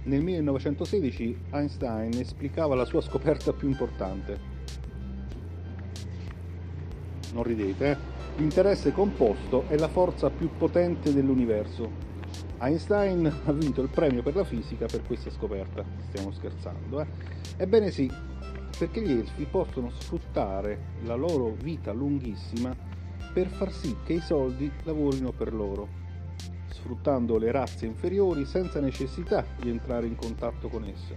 [0.02, 4.38] Nel 1916 Einstein esplicava la sua scoperta più importante.
[7.32, 7.96] Non ridete, eh?
[8.36, 12.08] L'interesse composto è la forza più potente dell'universo.
[12.58, 15.84] Einstein ha vinto il premio per la fisica per questa scoperta.
[16.08, 17.06] Stiamo scherzando, eh?
[17.58, 18.10] Ebbene sì,
[18.78, 22.74] perché gli elfi possono sfruttare la loro vita lunghissima
[23.32, 25.88] per far sì che i soldi lavorino per loro,
[26.68, 31.16] sfruttando le razze inferiori senza necessità di entrare in contatto con esse.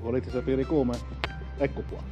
[0.00, 0.98] Volete sapere come?
[1.56, 2.02] Ecco qua.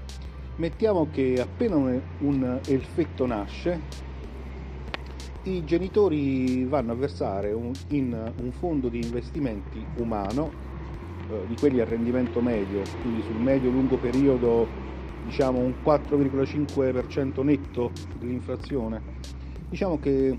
[0.56, 3.80] Mettiamo che appena un elfetto nasce,
[5.44, 10.65] i genitori vanno a versare un, in un fondo di investimenti umano
[11.28, 14.66] eh, di quelli a rendimento medio, quindi sul medio-lungo periodo
[15.24, 19.02] diciamo un 4,5% netto dell'inflazione,
[19.68, 20.38] diciamo che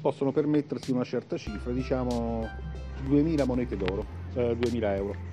[0.00, 2.48] possono permettersi una certa cifra, diciamo
[3.04, 5.30] 2000 monete d'oro, eh, 2000 euro.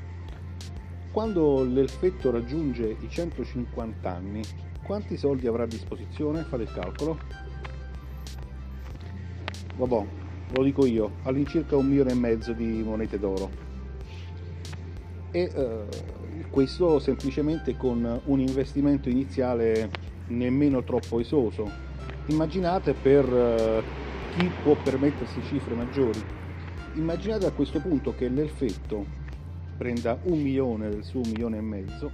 [1.12, 4.42] Quando l'elfetto raggiunge i 150 anni,
[4.84, 6.44] quanti soldi avrà a disposizione?
[6.44, 7.18] Fate il calcolo.
[9.76, 10.19] Vabbè,
[10.52, 13.68] lo dico io, all'incirca un milione e mezzo di monete d'oro.
[15.32, 15.86] E eh,
[16.50, 19.90] questo semplicemente con un investimento iniziale
[20.28, 21.88] nemmeno troppo esoso.
[22.28, 23.84] Immaginate per eh,
[24.36, 26.22] chi può permettersi cifre maggiori.
[26.96, 29.18] Immaginate a questo punto che l'elfetto
[29.78, 32.12] prenda un milione del suo milione e mezzo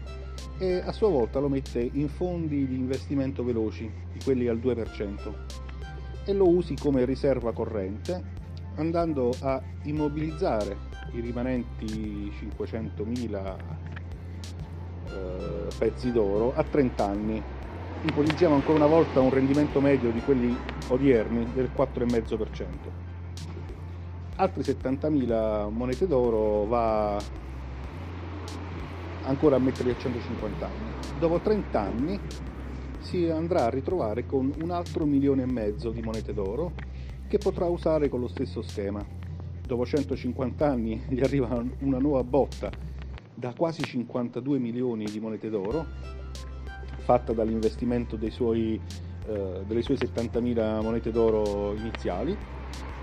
[0.57, 5.64] e a sua volta lo mette in fondi di investimento veloci, di quelli al 2%
[6.25, 8.33] e lo usi come riserva corrente
[8.75, 10.75] andando a immobilizzare
[11.11, 13.55] i rimanenti 500.000
[15.07, 17.41] eh, pezzi d'oro a 30 anni.
[18.01, 20.55] Ipotizziamo ancora una volta un rendimento medio di quelli
[20.89, 22.65] odierni del 4,5%.
[24.37, 27.17] Altri 70.000 monete d'oro va
[29.23, 30.93] ancora a metterli a 150 anni.
[31.17, 32.19] Dopo 30 anni
[33.05, 36.73] si andrà a ritrovare con un altro milione e mezzo di monete d'oro
[37.27, 39.05] che potrà usare con lo stesso schema.
[39.65, 42.71] Dopo 150 anni gli arriva una nuova botta
[43.33, 45.85] da quasi 52 milioni di monete d'oro,
[46.97, 48.81] fatta dall'investimento suoi,
[49.27, 52.35] eh, delle sue 70.000 monete d'oro iniziali.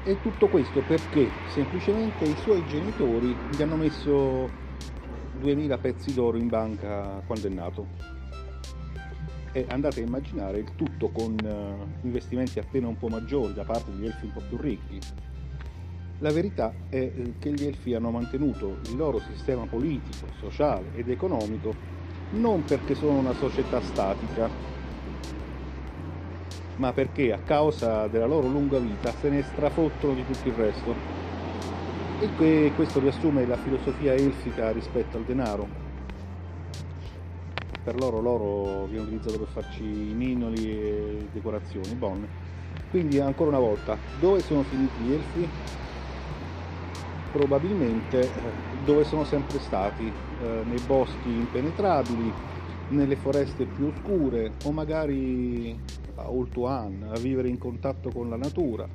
[0.04, 4.50] E tutto questo perché semplicemente i suoi genitori gli hanno messo
[5.38, 8.21] 2000 pezzi d'oro in banca quando è nato
[9.52, 13.90] e andate a immaginare il tutto con uh, investimenti appena un po' maggiori da parte
[13.90, 14.98] degli elfi un po' più ricchi.
[16.18, 21.10] La verità è eh, che gli elfi hanno mantenuto il loro sistema politico, sociale ed
[21.10, 21.74] economico
[22.30, 24.48] non perché sono una società statica,
[26.76, 31.20] ma perché a causa della loro lunga vita se ne strafottono di tutto il resto.
[32.38, 35.81] E questo riassume la filosofia elfica rispetto al denaro
[37.82, 42.28] per loro l'oro viene utilizzato per farci i ninoli e decorazioni, bon.
[42.90, 45.48] Quindi ancora una volta, dove sono finiti gli elfi?
[47.32, 48.52] Probabilmente eh,
[48.84, 52.32] dove sono sempre stati, eh, nei boschi impenetrabili,
[52.88, 55.78] nelle foreste più oscure o magari
[56.16, 58.86] a Ultuan, a vivere in contatto con la natura,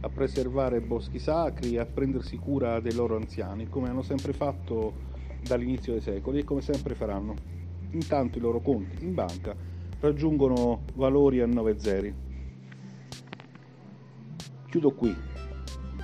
[0.00, 4.92] a preservare boschi sacri, a prendersi cura dei loro anziani, come hanno sempre fatto
[5.40, 7.34] dall'inizio dei secoli e come sempre faranno
[7.90, 9.54] intanto i loro conti in banca
[10.00, 12.14] raggiungono valori a 9 zeri.
[14.68, 15.14] Chiudo qui,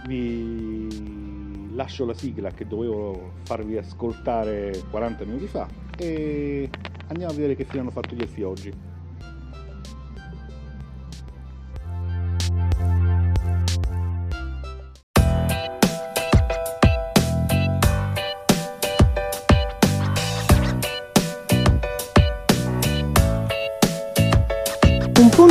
[0.06, 6.68] vi lascio la sigla che dovevo farvi ascoltare 40 minuti fa e
[7.08, 8.91] andiamo a vedere che fine hanno fatto gli elfi oggi.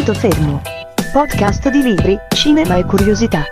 [0.04, 0.62] Punto fermo.
[1.14, 3.44] Podcast di libri, cinema e curiosità.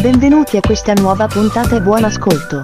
[0.00, 2.62] Benvenuti a questa nuova puntata e buon ascolto.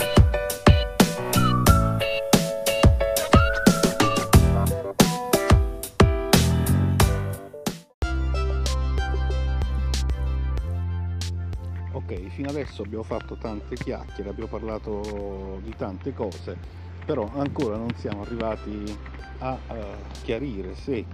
[11.93, 16.57] Ok, fino adesso abbiamo fatto tante chiacchiere, abbiamo parlato di tante cose,
[17.05, 18.99] però ancora non siamo arrivati
[19.41, 19.75] a uh,
[20.23, 21.05] chiarire se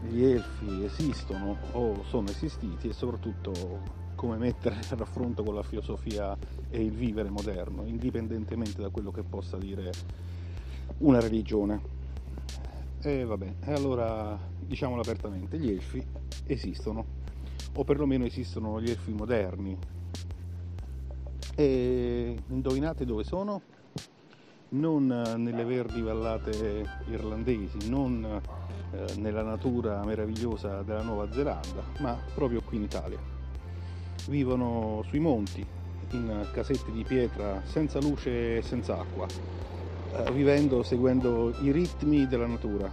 [0.00, 6.36] gli elfi esistono o sono esistiti e soprattutto come mettere a raffronto con la filosofia
[6.68, 9.92] e il vivere moderno, indipendentemente da quello che possa dire
[10.98, 11.80] una religione.
[13.00, 16.04] E vabbè, allora diciamolo apertamente, gli elfi
[16.46, 17.06] esistono,
[17.74, 19.78] o perlomeno esistono gli elfi moderni.
[21.54, 23.62] E indovinate dove sono?
[24.70, 28.22] Non nelle verdi vallate irlandesi, non
[28.90, 33.18] eh, nella natura meravigliosa della Nuova Zelanda, ma proprio qui in Italia.
[34.26, 35.66] Vivono sui monti,
[36.10, 42.46] in casette di pietra senza luce e senza acqua, eh, vivendo, seguendo i ritmi della
[42.46, 42.92] natura.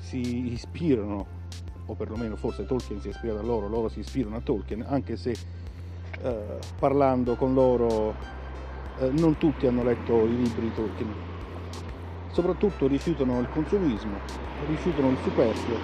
[0.00, 1.26] Si ispirano,
[1.86, 5.34] o perlomeno forse Tolkien si ispira a loro, loro si ispirano a Tolkien, anche se
[6.20, 8.40] eh, parlando con loro
[9.02, 11.12] eh, non tutti hanno letto i libri Tolkien.
[12.30, 14.18] Soprattutto rifiutano il consumismo,
[14.66, 15.76] rifiutano il superfluo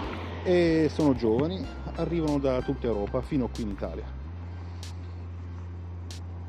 [0.45, 1.67] e sono giovani,
[1.97, 4.05] arrivano da tutta Europa fino qui in Italia.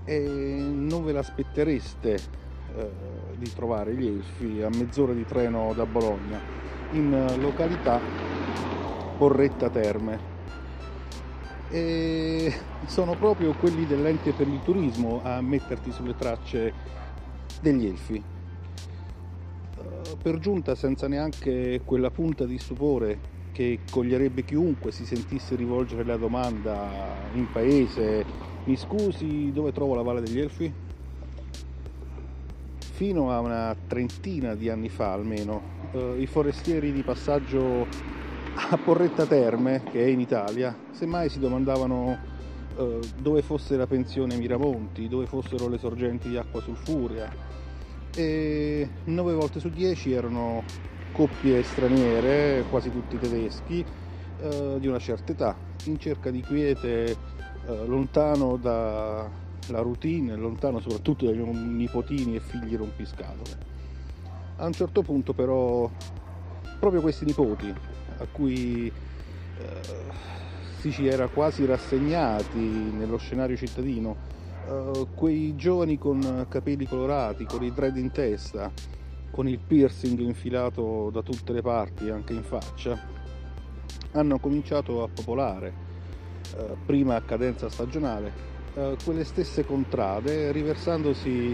[0.06, 2.14] E non ve l'aspettereste
[2.76, 2.90] eh,
[3.38, 6.40] di trovare gli elfi a mezz'ora di treno da Bologna,
[6.92, 8.00] in località
[9.18, 10.38] Porretta Terme.
[11.72, 12.52] E
[12.88, 16.74] sono proprio quelli dell'ente per il turismo a metterti sulle tracce
[17.62, 18.16] degli elfi.
[18.16, 18.24] Eh,
[20.22, 26.18] per giunta senza neanche quella punta di stupore che coglierebbe chiunque si sentisse rivolgere la
[26.18, 26.88] domanda
[27.34, 28.26] in paese
[28.66, 30.72] mi scusi dove trovo la Valle degli Elfi?
[32.78, 35.62] Fino a una trentina di anni fa almeno
[35.92, 37.88] eh, i forestieri di passaggio
[38.72, 42.18] a Porretta Terme, che è in Italia, semmai si domandavano
[42.78, 47.32] eh, dove fosse la pensione Miramonti, dove fossero le sorgenti di acqua sulfurea
[48.16, 50.64] e nove volte su dieci erano
[51.14, 53.84] coppie straniere, quasi tutti tedeschi,
[54.42, 55.56] eh, di una certa età,
[55.86, 59.30] in cerca di quiete eh, lontano dalla
[59.68, 63.68] routine, lontano soprattutto dai nipotini e figli rompiscatole.
[64.58, 65.90] A un certo punto però
[66.80, 67.74] proprio questi nipoti
[68.20, 69.64] a cui eh,
[70.80, 74.16] si ci era quasi rassegnati nello scenario cittadino,
[74.68, 78.72] eh, quei giovani con capelli colorati, con i dread in testa,
[79.32, 82.98] con il piercing infilato da tutte le parti, anche in faccia,
[84.12, 85.74] hanno cominciato a popolare,
[86.58, 88.48] eh, prima a cadenza stagionale,
[89.04, 91.54] quelle stesse contrade, riversandosi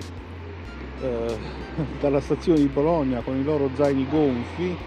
[1.99, 4.78] dalla stazione di Bologna con i loro zaini gonfi,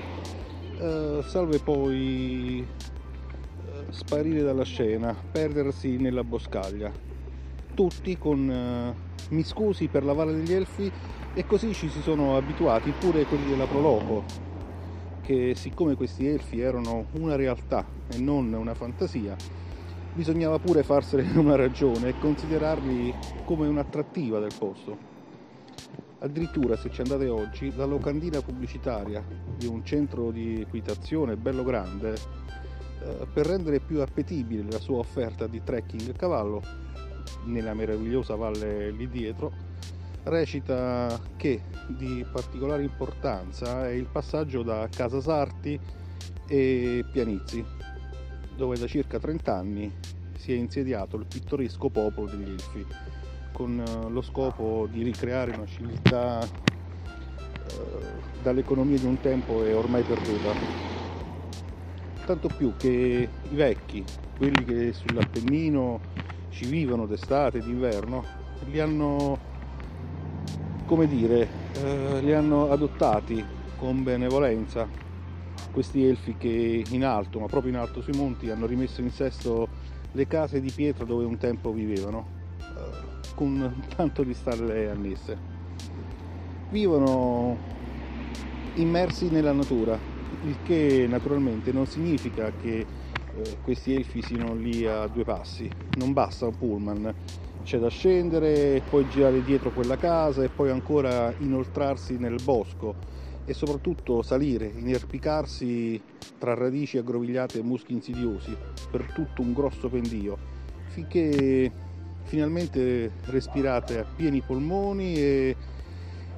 [0.79, 6.93] eh, salve poi eh, sparire dalla scena, perdersi nella boscaglia.
[7.75, 8.95] Tutti con eh,
[9.31, 10.91] mi scusi per la Valle degli Elfi
[11.35, 14.25] e così ci si sono abituati pure quelli della Proloco,
[15.23, 19.37] che siccome questi elfi erano una realtà e non una fantasia,
[20.15, 23.15] bisognava pure farsene una ragione e considerarli
[23.45, 25.08] come un'attrattiva del posto.
[26.21, 29.25] Addirittura se ci andate oggi, la locandina pubblicitaria
[29.57, 35.47] di un centro di equitazione bello grande, eh, per rendere più appetibile la sua offerta
[35.47, 36.63] di trekking a cavallo,
[37.45, 39.53] nella meravigliosa valle lì dietro,
[40.25, 45.79] recita che di particolare importanza è il passaggio da Casa Sarti
[46.49, 47.65] e Pianizzi,
[48.57, 49.93] dove da circa 30 anni
[50.37, 52.87] si è insediato il pittoresco popolo degli Elfi
[53.59, 56.49] con eh, lo scopo di ricreare una civiltà eh,
[58.41, 60.53] dall'economia di un tempo è ormai perduta.
[62.25, 64.05] Tanto più che i vecchi,
[64.37, 65.99] quelli che sull'Appennino
[66.51, 68.25] ci vivono d'estate, d'inverno,
[68.67, 69.39] li hanno,
[70.87, 71.49] come dire,
[71.83, 73.45] eh, li hanno adottati
[73.77, 74.87] con benevolenza
[75.73, 79.67] questi elfi che in alto, ma proprio in alto sui monti, hanno rimesso in sesto
[80.13, 82.37] le case di pietra dove un tempo vivevano
[83.39, 85.39] con tanto di stalle annesse.
[86.71, 87.57] Vivono
[88.75, 89.97] immersi nella natura,
[90.43, 92.85] il che naturalmente non significa che
[93.37, 97.15] eh, questi elfi siano lì a due passi, non basta un pullman,
[97.63, 102.97] c'è da scendere, poi girare dietro quella casa e poi ancora inoltrarsi nel bosco
[103.45, 106.01] e soprattutto salire, inerpicarsi
[106.39, 108.57] tra radici aggrovigliate e muschi insidiosi
[108.91, 110.37] per tutto un grosso pendio,
[110.89, 111.87] finché
[112.29, 115.57] finalmente respirate a pieni polmoni e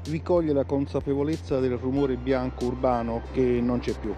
[0.09, 4.15] vi coglie la consapevolezza del rumore bianco urbano che non c'è più.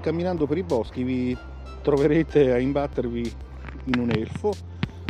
[0.00, 1.36] Camminando per i boschi vi
[1.82, 3.32] troverete a imbattervi
[3.84, 4.54] in un elfo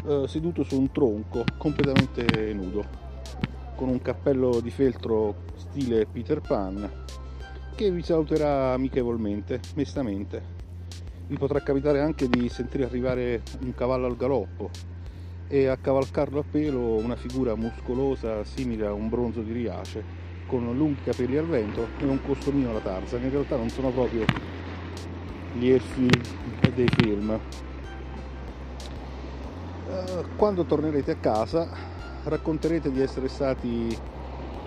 [0.04, 2.84] eh, seduto su un tronco completamente nudo,
[3.76, 6.90] con un cappello di feltro stile Peter Pan,
[7.76, 10.54] che vi saluterà amichevolmente, mestamente.
[11.28, 14.70] Vi potrà capitare anche di sentire arrivare un cavallo al galoppo,
[15.48, 20.02] e a cavalcarlo a pelo una figura muscolosa simile a un bronzo di Riace,
[20.46, 23.22] con lunghi capelli al vento e un costumino alla Tarzan.
[23.22, 24.24] In realtà non sono proprio
[25.54, 26.08] gli elfi
[26.74, 27.38] dei film.
[29.88, 31.68] Eh, quando tornerete a casa
[32.24, 33.96] racconterete di essere stati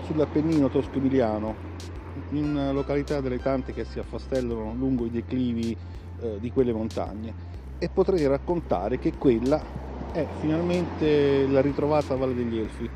[0.06, 1.54] sull'Appennino tosco-emiliano,
[2.30, 5.76] in località delle tante che si affastellano lungo i declivi
[6.20, 7.34] eh, di quelle montagne
[7.78, 9.62] e potrete raccontare che quella
[10.12, 12.90] è finalmente la ritrovata Valle degli Elfi.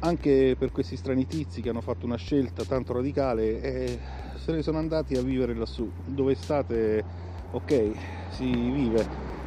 [0.00, 3.98] anche per questi strani tizi che hanno fatto una scelta tanto radicale e
[4.36, 7.04] se ne sono andati a vivere lassù, dove state,
[7.50, 7.90] ok,
[8.30, 9.06] si vive,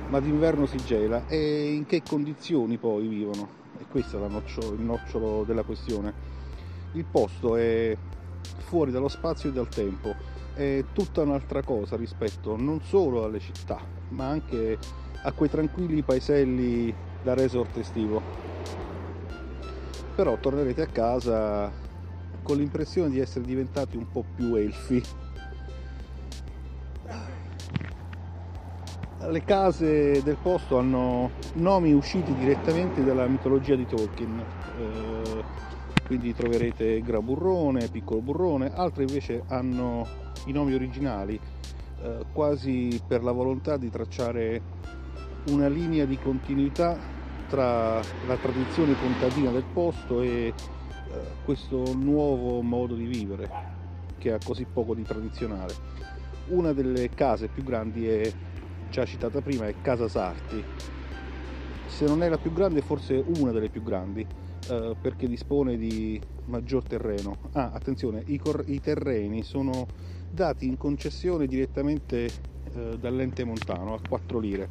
[0.09, 3.59] ma d'inverno si gela e in che condizioni poi vivono?
[3.80, 6.14] E questo è nocciolo, il nocciolo della questione.
[6.93, 7.95] Il posto è
[8.57, 10.14] fuori dallo spazio e dal tempo,
[10.55, 14.78] è tutta un'altra cosa rispetto non solo alle città, ma anche
[15.24, 16.93] a quei tranquilli paeselli
[17.24, 18.51] da resort estivo
[20.15, 21.72] però tornerete a casa
[22.43, 25.01] con l'impressione di essere diventati un po' più elfi.
[29.24, 34.43] Le case del posto hanno nomi usciti direttamente dalla mitologia di Tolkien,
[34.80, 35.43] eh,
[36.07, 40.07] quindi troverete Graburrone, Piccolo Burrone, altre invece hanno
[40.45, 41.39] i nomi originali,
[42.01, 44.61] eh, quasi per la volontà di tracciare
[45.46, 47.00] una linea di continuità
[47.48, 50.54] tra la tradizione contadina del posto e eh,
[51.44, 53.50] questo nuovo modo di vivere
[54.18, 55.74] che ha così poco di tradizionale.
[56.50, 58.32] Una delle case più grandi è
[58.89, 60.64] già citata prima, è Casa Sarti.
[61.88, 64.26] Se non è la più grande, forse una delle più grandi,
[64.70, 67.38] eh, perché dispone di maggior terreno.
[67.54, 69.88] Ah, attenzione, i, cor- i terreni sono
[70.30, 72.30] dati in concessione direttamente
[72.74, 74.70] eh, dall'ente montano a 4 lire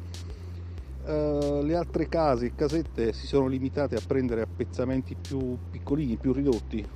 [1.03, 6.31] Uh, le altre case e casette si sono limitate a prendere appezzamenti più piccolini, più
[6.31, 6.87] ridotti,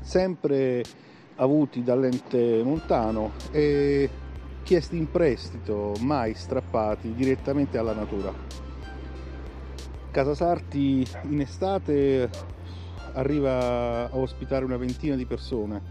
[0.00, 0.84] sempre
[1.36, 4.08] avuti dall'ente montano e
[4.62, 8.32] chiesti in prestito, mai strappati direttamente alla natura.
[10.12, 12.30] Casa Sarti in estate
[13.14, 15.82] arriva a ospitare una ventina di persone,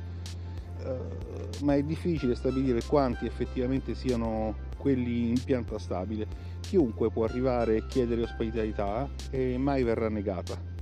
[0.86, 7.78] uh, ma è difficile stabilire quanti effettivamente siano quelli in pianta stabile chiunque può arrivare
[7.78, 10.76] e chiedere ospitalità e mai verrà negata.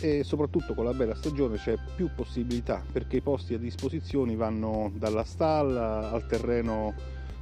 [0.00, 4.90] E soprattutto con la bella stagione c'è più possibilità perché i posti a disposizione vanno
[4.94, 6.94] dalla stalla al terreno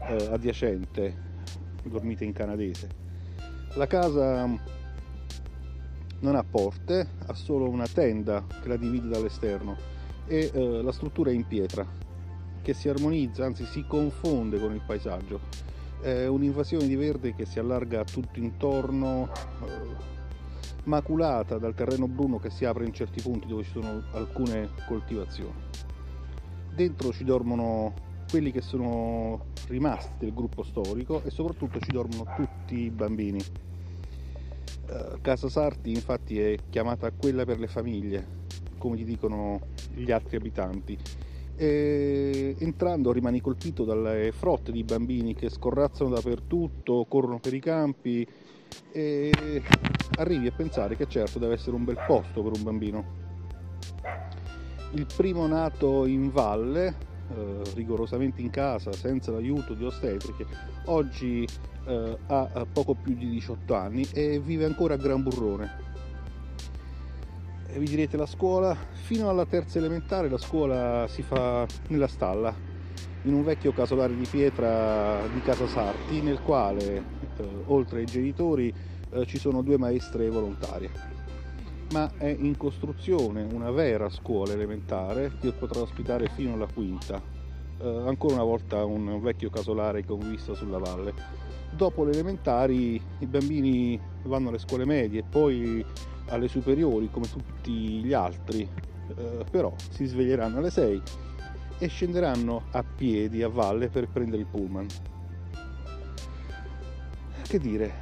[0.09, 1.14] eh, adiacente,
[1.84, 2.88] dormite in canadese.
[3.74, 4.47] La casa
[6.18, 9.76] non ha porte, ha solo una tenda che la divide dall'esterno
[10.26, 11.86] e eh, la struttura è in pietra
[12.61, 17.59] che si armonizza, anzi si confonde con il paesaggio è un'invasione di verde che si
[17.59, 19.28] allarga tutto intorno,
[19.64, 20.14] eh,
[20.84, 25.64] maculata dal terreno bruno che si apre in certi punti dove ci sono alcune coltivazioni.
[26.74, 27.94] Dentro ci dormono
[28.28, 33.40] quelli che sono rimasti del gruppo storico e soprattutto ci dormono tutti i bambini.
[34.88, 38.26] Eh, Casa Sarti infatti è chiamata quella per le famiglie,
[38.78, 39.61] come gli dicono
[39.94, 40.99] gli altri abitanti,
[41.57, 48.26] e entrando rimani colpito dalle frotte di bambini che scorrazzano dappertutto, corrono per i campi
[48.92, 49.62] e
[50.18, 53.04] arrivi a pensare che certo deve essere un bel posto per un bambino.
[54.92, 56.94] Il primo nato in valle,
[57.34, 60.46] eh, rigorosamente in casa, senza l'aiuto di ostetriche,
[60.86, 61.46] oggi
[61.86, 65.86] eh, ha poco più di 18 anni e vive ancora a Gran Burrone
[67.78, 72.54] vi direte la scuola, fino alla terza elementare la scuola si fa nella stalla,
[73.22, 76.96] in un vecchio casolare di pietra di Casa Sarti, nel quale,
[77.36, 78.72] eh, oltre ai genitori,
[79.10, 81.14] eh, ci sono due maestre volontarie.
[81.90, 87.20] Ma è in costruzione una vera scuola elementare che potrà ospitare fino alla quinta,
[87.78, 91.12] eh, ancora una volta un vecchio casolare con vista sulla valle.
[91.72, 95.84] Dopo le elementari i bambini vanno alle scuole medie, poi
[96.28, 98.68] alle superiori come tutti gli altri,
[99.16, 101.02] eh, però si sveglieranno alle 6
[101.78, 104.86] e scenderanno a piedi a valle per prendere il pullman.
[107.42, 107.92] Che dire,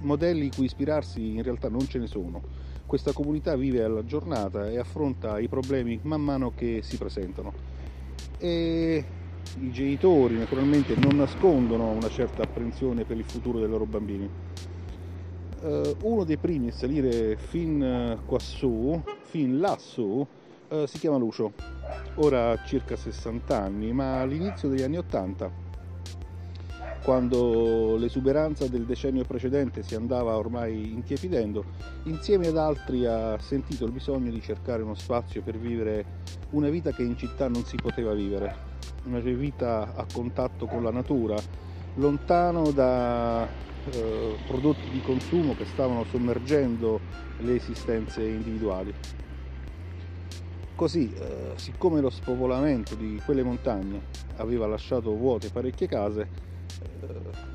[0.00, 2.40] modelli cui ispirarsi in realtà non ce ne sono.
[2.86, 7.52] Questa comunità vive alla giornata e affronta i problemi man mano che si presentano.
[8.38, 9.04] E
[9.60, 14.28] i genitori naturalmente non nascondono una certa apprensione per il futuro dei loro bambini
[15.60, 20.24] Uh, uno dei primi a salire fin uh, quassù, fin lassù,
[20.68, 21.52] uh, si chiama Lucio.
[22.16, 25.50] Ora ha circa 60 anni, ma all'inizio degli anni 80,
[27.02, 31.64] quando l'esuberanza del decennio precedente si andava ormai intiepidendo,
[32.04, 36.04] insieme ad altri ha sentito il bisogno di cercare uno spazio per vivere
[36.50, 38.54] una vita che in città non si poteva vivere,
[39.06, 41.36] una vita a contatto con la natura,
[41.94, 47.00] lontano da eh, prodotti di consumo che stavano sommergendo
[47.38, 48.94] le esistenze individuali.
[50.74, 54.00] Così, eh, siccome lo spopolamento di quelle montagne
[54.36, 56.28] aveva lasciato vuote parecchie case,
[56.80, 57.06] eh,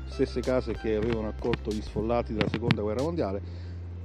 [0.06, 3.40] stesse case che avevano accolto gli sfollati della seconda guerra mondiale,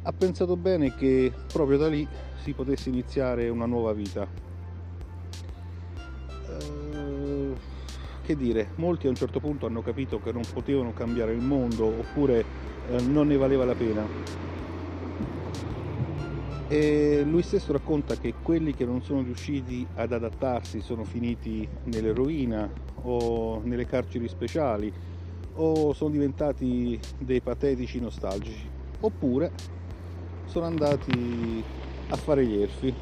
[0.04, 2.08] ha pensato bene che proprio da lì
[2.42, 4.49] si potesse iniziare una nuova vita.
[8.30, 11.86] Che dire, molti a un certo punto hanno capito che non potevano cambiare il mondo
[11.86, 12.46] oppure
[12.92, 14.06] eh, non ne valeva la pena.
[16.68, 22.72] E lui stesso racconta che quelli che non sono riusciti ad adattarsi sono finiti nell'eroina
[23.02, 24.94] o nelle carceri speciali
[25.56, 28.70] o sono diventati dei patetici nostalgici
[29.00, 29.52] oppure
[30.46, 31.64] sono andati
[32.10, 32.94] a fare gli elfi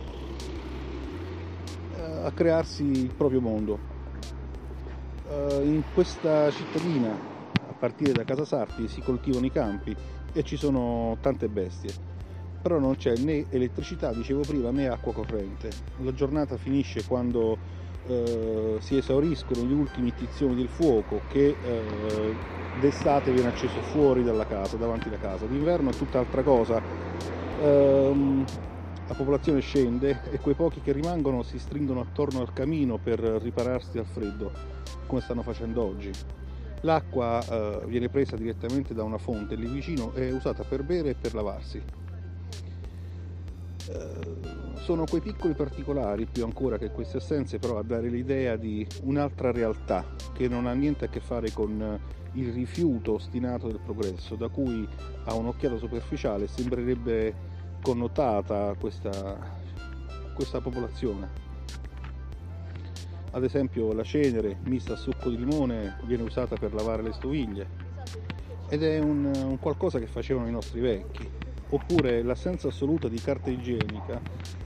[1.97, 3.96] eh, a crearsi il proprio mondo
[5.63, 9.95] in questa cittadina a partire da Casa Sarti si coltivano i campi
[10.33, 11.91] e ci sono tante bestie.
[12.61, 15.69] Però non c'è né elettricità dicevo prima né acqua corrente.
[16.01, 17.57] La giornata finisce quando
[18.07, 22.35] eh, si esauriscono gli ultimi tizioni del fuoco che eh,
[22.79, 26.81] d'estate viene acceso fuori dalla casa, davanti alla casa, d'inverno è tutt'altra cosa.
[27.61, 28.45] Eh,
[29.07, 33.91] la popolazione scende e quei pochi che rimangono si stringono attorno al camino per ripararsi
[33.93, 34.51] dal freddo,
[35.05, 36.11] come stanno facendo oggi.
[36.81, 41.15] L'acqua eh, viene presa direttamente da una fonte lì vicino e usata per bere e
[41.15, 41.81] per lavarsi.
[43.89, 48.85] Eh, sono quei piccoli particolari, più ancora che queste assenze, però a dare l'idea di
[49.03, 51.99] un'altra realtà che non ha niente a che fare con
[52.33, 54.87] il rifiuto ostinato del progresso, da cui
[55.23, 57.46] a un'occhiata superficiale sembrerebbe
[57.81, 59.37] connotata questa,
[60.33, 61.45] questa popolazione.
[63.31, 67.67] Ad esempio la cenere mista a succo di limone viene usata per lavare le stoviglie
[68.69, 71.29] ed è un, un qualcosa che facevano i nostri vecchi
[71.69, 74.19] oppure l'assenza assoluta di carta igienica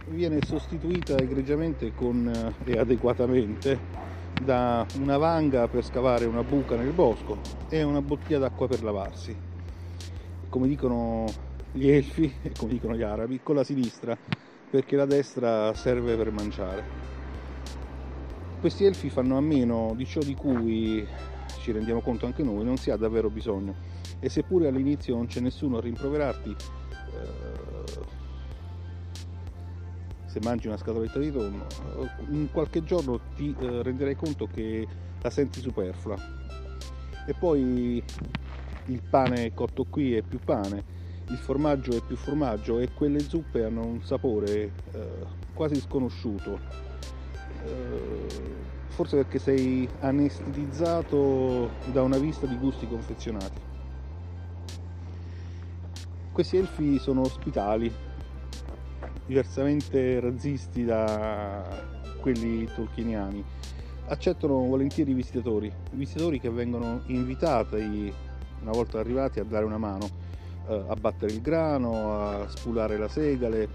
[0.07, 4.09] viene sostituita egregiamente con, eh, e adeguatamente
[4.43, 7.39] da una vanga per scavare una buca nel bosco
[7.69, 9.35] e una bottiglia d'acqua per lavarsi.
[10.49, 11.25] Come dicono
[11.71, 14.17] gli elfi come dicono gli arabi, con la sinistra
[14.69, 17.09] perché la destra serve per mangiare.
[18.59, 21.05] Questi elfi fanno a meno di ciò di cui
[21.59, 23.75] ci rendiamo conto anche noi non si ha davvero bisogno
[24.19, 28.19] e seppure all'inizio non c'è nessuno a rimproverarti eh,
[30.31, 31.65] se mangi una scatoletta di tonno,
[32.29, 34.87] in qualche giorno ti eh, renderai conto che
[35.21, 36.15] la senti superflua.
[37.27, 38.01] E poi
[38.85, 43.63] il pane cotto qui è più pane, il formaggio è più formaggio e quelle zuppe
[43.63, 45.09] hanno un sapore eh,
[45.53, 46.59] quasi sconosciuto.
[47.63, 53.59] Eh, forse perché sei anestetizzato da una vista di gusti confezionati.
[56.31, 57.91] Questi elfi sono ospitali,
[59.25, 61.63] diversamente razzisti da
[62.19, 63.43] quelli tolkieniani.
[64.07, 68.13] Accettano volentieri i visitatori, visitatori che vengono invitati
[68.61, 70.07] una volta arrivati a dare una mano,
[70.67, 73.67] a battere il grano, a spulare la segale,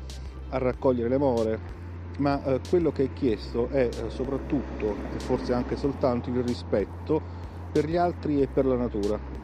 [0.50, 1.60] a raccogliere le more,
[2.18, 7.20] ma eh, quello che è chiesto è eh, soprattutto e forse anche soltanto il rispetto
[7.72, 9.36] per gli altri e per la natura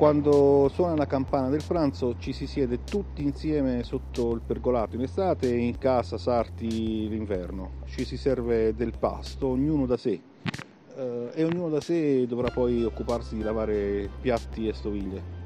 [0.00, 5.02] quando suona la campana del pranzo ci si siede tutti insieme sotto il pergolato in
[5.02, 7.72] estate e in casa sarti l'inverno.
[7.84, 10.18] Ci si serve del pasto, ognuno da sé.
[10.96, 15.39] Eh, e ognuno da sé dovrà poi occuparsi di lavare piatti e stoviglie.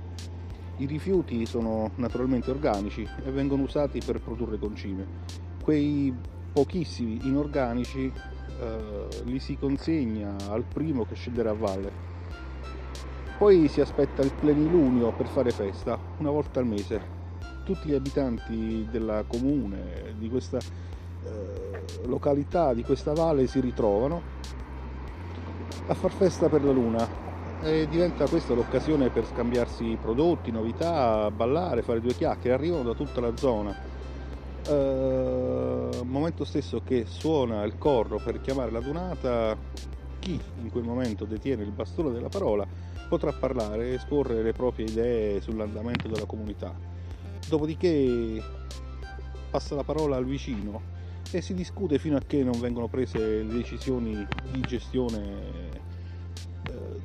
[0.77, 5.07] I rifiuti sono naturalmente organici e vengono usati per produrre concime.
[5.63, 6.13] Quei
[6.53, 8.13] pochissimi inorganici
[8.61, 12.15] eh, li si consegna al primo che scenderà a valle
[13.37, 17.01] poi si aspetta il plenilunio per fare festa, una volta al mese.
[17.65, 24.23] Tutti gli abitanti della comune, di questa eh, località, di questa valle si ritrovano
[25.89, 27.24] a far festa per la luna
[27.65, 33.23] e diventa questa l'occasione per scambiarsi prodotti, novità, ballare, fare due chiacchiere, arrivano da tutta
[33.23, 33.75] la zona.
[34.67, 39.57] Eh, momento stesso che suona il corro per chiamare la dunata,
[40.19, 42.67] chi in quel momento detiene il bastone della parola
[43.09, 46.75] potrà parlare e esporre le proprie idee sull'andamento della comunità.
[47.49, 48.43] Dopodiché
[49.51, 50.93] passa la parola al vicino
[51.31, 55.93] e si discute fino a che non vengono prese le decisioni di gestione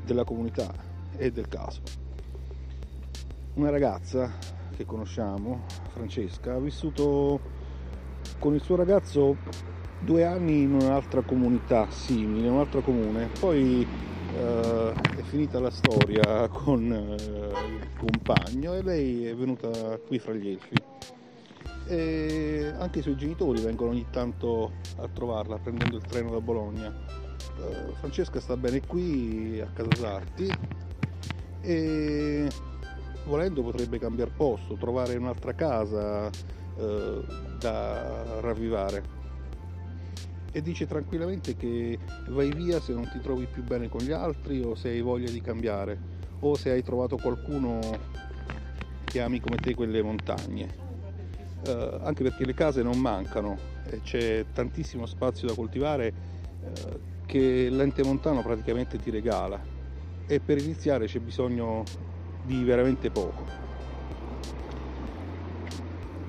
[0.05, 0.73] della comunità
[1.17, 1.81] e del caso.
[3.55, 4.31] Una ragazza
[4.75, 7.39] che conosciamo, Francesca, ha vissuto
[8.39, 9.37] con il suo ragazzo
[9.99, 13.87] due anni in un'altra comunità simile, in un altro comune, poi
[14.29, 20.33] Uh, è finita la storia con uh, il compagno e lei è venuta qui fra
[20.33, 20.75] gli elfi.
[21.87, 26.93] E anche i suoi genitori vengono ogni tanto a trovarla prendendo il treno da Bologna.
[27.57, 30.49] Uh, Francesca sta bene qui a Casa Sarti
[31.61, 32.47] e
[33.25, 37.21] volendo potrebbe cambiare posto, trovare un'altra casa eh,
[37.59, 39.17] da ravvivare.
[40.51, 44.61] E dice tranquillamente che vai via se non ti trovi più bene con gli altri
[44.61, 47.79] o se hai voglia di cambiare o se hai trovato qualcuno
[49.03, 50.87] che ami come te quelle montagne.
[51.65, 56.13] Eh, anche perché le case non mancano e c'è tantissimo spazio da coltivare
[56.63, 59.61] eh, che l'ente montano praticamente ti regala
[60.25, 61.83] e per iniziare c'è bisogno
[62.41, 63.45] di veramente poco.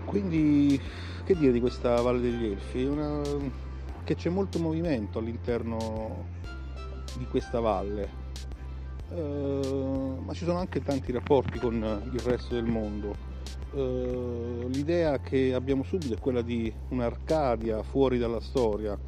[0.04, 0.78] Quindi
[1.24, 2.84] che dire di questa Valle degli Elfi?
[2.84, 3.22] Una...
[4.04, 6.26] che c'è molto movimento all'interno
[7.16, 8.08] di questa valle,
[9.08, 11.74] uh, ma ci sono anche tanti rapporti con
[12.12, 13.28] il resto del mondo.
[13.70, 18.98] Uh, l'idea che abbiamo subito è quella di un'Arcadia fuori dalla storia,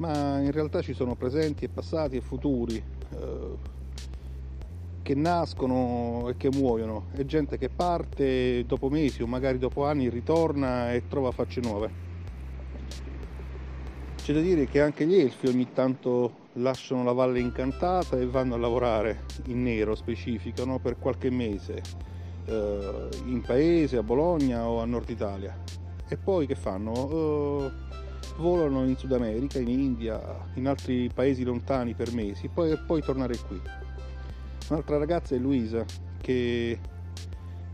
[0.00, 2.82] ma in realtà ci sono presenti e passati e futuri.
[3.10, 3.58] Uh,
[5.02, 10.08] che nascono e che muoiono, è gente che parte dopo mesi o magari dopo anni
[10.08, 12.08] ritorna e trova facce nuove.
[14.16, 18.54] C'è da dire che anche gli elfi ogni tanto lasciano la valle incantata e vanno
[18.54, 20.78] a lavorare in nero specifico no?
[20.78, 21.82] per qualche mese
[22.44, 25.56] eh, in paese, a Bologna o a Nord Italia.
[26.06, 26.92] E poi che fanno?
[27.10, 27.70] Eh,
[28.36, 30.20] volano in Sud America, in India,
[30.54, 33.60] in altri paesi lontani per mesi, e poi tornare qui.
[34.68, 35.84] Un'altra ragazza è Luisa
[36.20, 36.78] che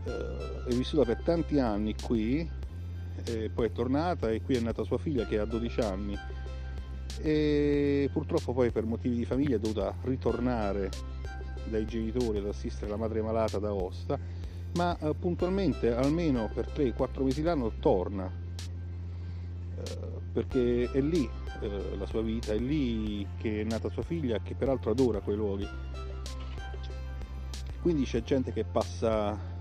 [0.03, 2.49] eh, è vissuta per tanti anni qui,
[3.53, 6.17] poi è tornata e qui è nata sua figlia che ha 12 anni
[7.21, 10.89] e purtroppo poi per motivi di famiglia è dovuta ritornare
[11.69, 14.17] dai genitori ad assistere la madre malata da Osta,
[14.75, 18.31] ma eh, puntualmente almeno per 3-4 mesi l'anno torna
[20.31, 21.29] perché è lì
[21.61, 25.35] eh, la sua vita, è lì che è nata sua figlia che peraltro adora quei
[25.35, 25.67] luoghi.
[27.81, 29.55] Quindi c'è gente che passa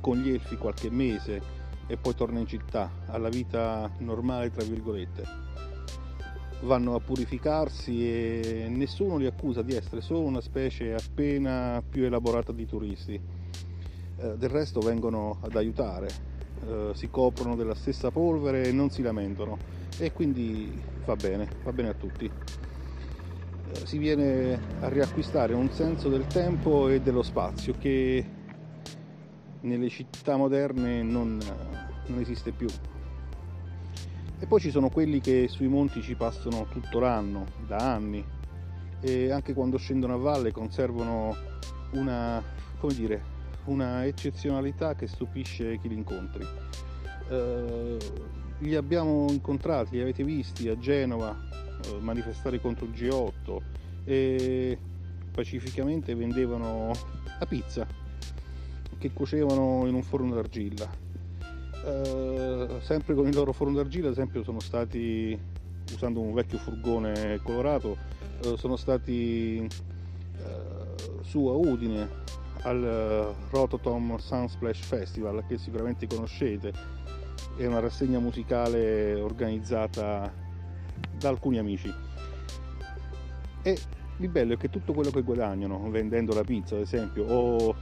[0.00, 1.56] con gli elfi qualche mese
[1.86, 5.46] e poi torna in città alla vita normale tra virgolette.
[6.62, 12.52] Vanno a purificarsi e nessuno li accusa di essere solo una specie appena più elaborata
[12.52, 13.14] di turisti.
[13.14, 19.02] Eh, del resto vengono ad aiutare eh, si coprono della stessa polvere e non si
[19.02, 19.58] lamentano.
[19.98, 22.30] E quindi va bene va bene a tutti.
[23.84, 28.24] Si viene a riacquistare un senso del tempo e dello spazio che
[29.60, 31.38] nelle città moderne non,
[32.06, 32.66] non esiste più.
[34.40, 38.24] E poi ci sono quelli che sui monti ci passano tutto l'anno, da anni,
[39.00, 41.36] e anche quando scendono a valle conservano
[41.92, 42.42] una,
[42.78, 43.22] come dire,
[43.68, 46.46] una eccezionalità che stupisce chi li incontri.
[47.28, 47.96] Eh,
[48.58, 51.36] li abbiamo incontrati, li avete visti a Genova,
[51.84, 53.60] eh, manifestare contro il G8
[54.04, 54.78] e
[55.32, 56.92] pacificamente vendevano
[57.38, 57.86] la pizza
[58.98, 60.90] che cuocevano in un forno d'argilla.
[61.84, 65.38] Eh, sempre con il loro forno d'argilla, ad esempio, sono stati
[65.92, 67.96] usando un vecchio furgone colorato,
[68.42, 72.26] eh, sono stati eh, su a Udine
[72.68, 76.72] al Rototom Sunsplash Festival che sicuramente conoscete,
[77.56, 80.30] è una rassegna musicale organizzata
[81.18, 81.92] da alcuni amici.
[83.62, 83.78] E
[84.18, 87.74] il bello è che tutto quello che guadagnano vendendo la pizza, ad esempio, o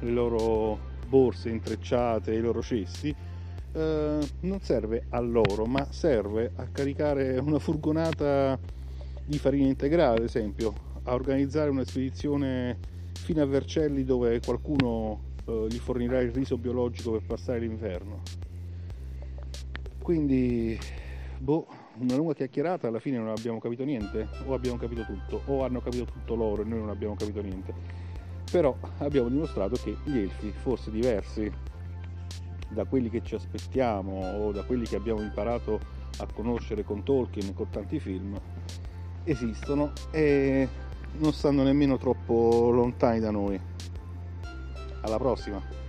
[0.00, 3.14] le loro borse intrecciate, i loro cesti,
[3.72, 8.58] eh, non serve a loro, ma serve a caricare una furgonata
[9.24, 15.66] di farina integrale, ad esempio, a organizzare una spedizione fino a Vercelli dove qualcuno eh,
[15.68, 18.22] gli fornirà il riso biologico per passare l'inverno.
[20.02, 20.78] Quindi,
[21.38, 21.66] boh,
[21.98, 25.80] una lunga chiacchierata, alla fine non abbiamo capito niente, o abbiamo capito tutto, o hanno
[25.80, 27.72] capito tutto loro e noi non abbiamo capito niente.
[28.50, 31.52] Però abbiamo dimostrato che gli elfi, forse diversi
[32.70, 35.78] da quelli che ci aspettiamo o da quelli che abbiamo imparato
[36.18, 38.36] a conoscere con Tolkien con tanti film,
[39.24, 40.68] esistono e
[41.18, 43.60] non stanno nemmeno troppo lontani da noi.
[45.02, 45.79] Alla prossima!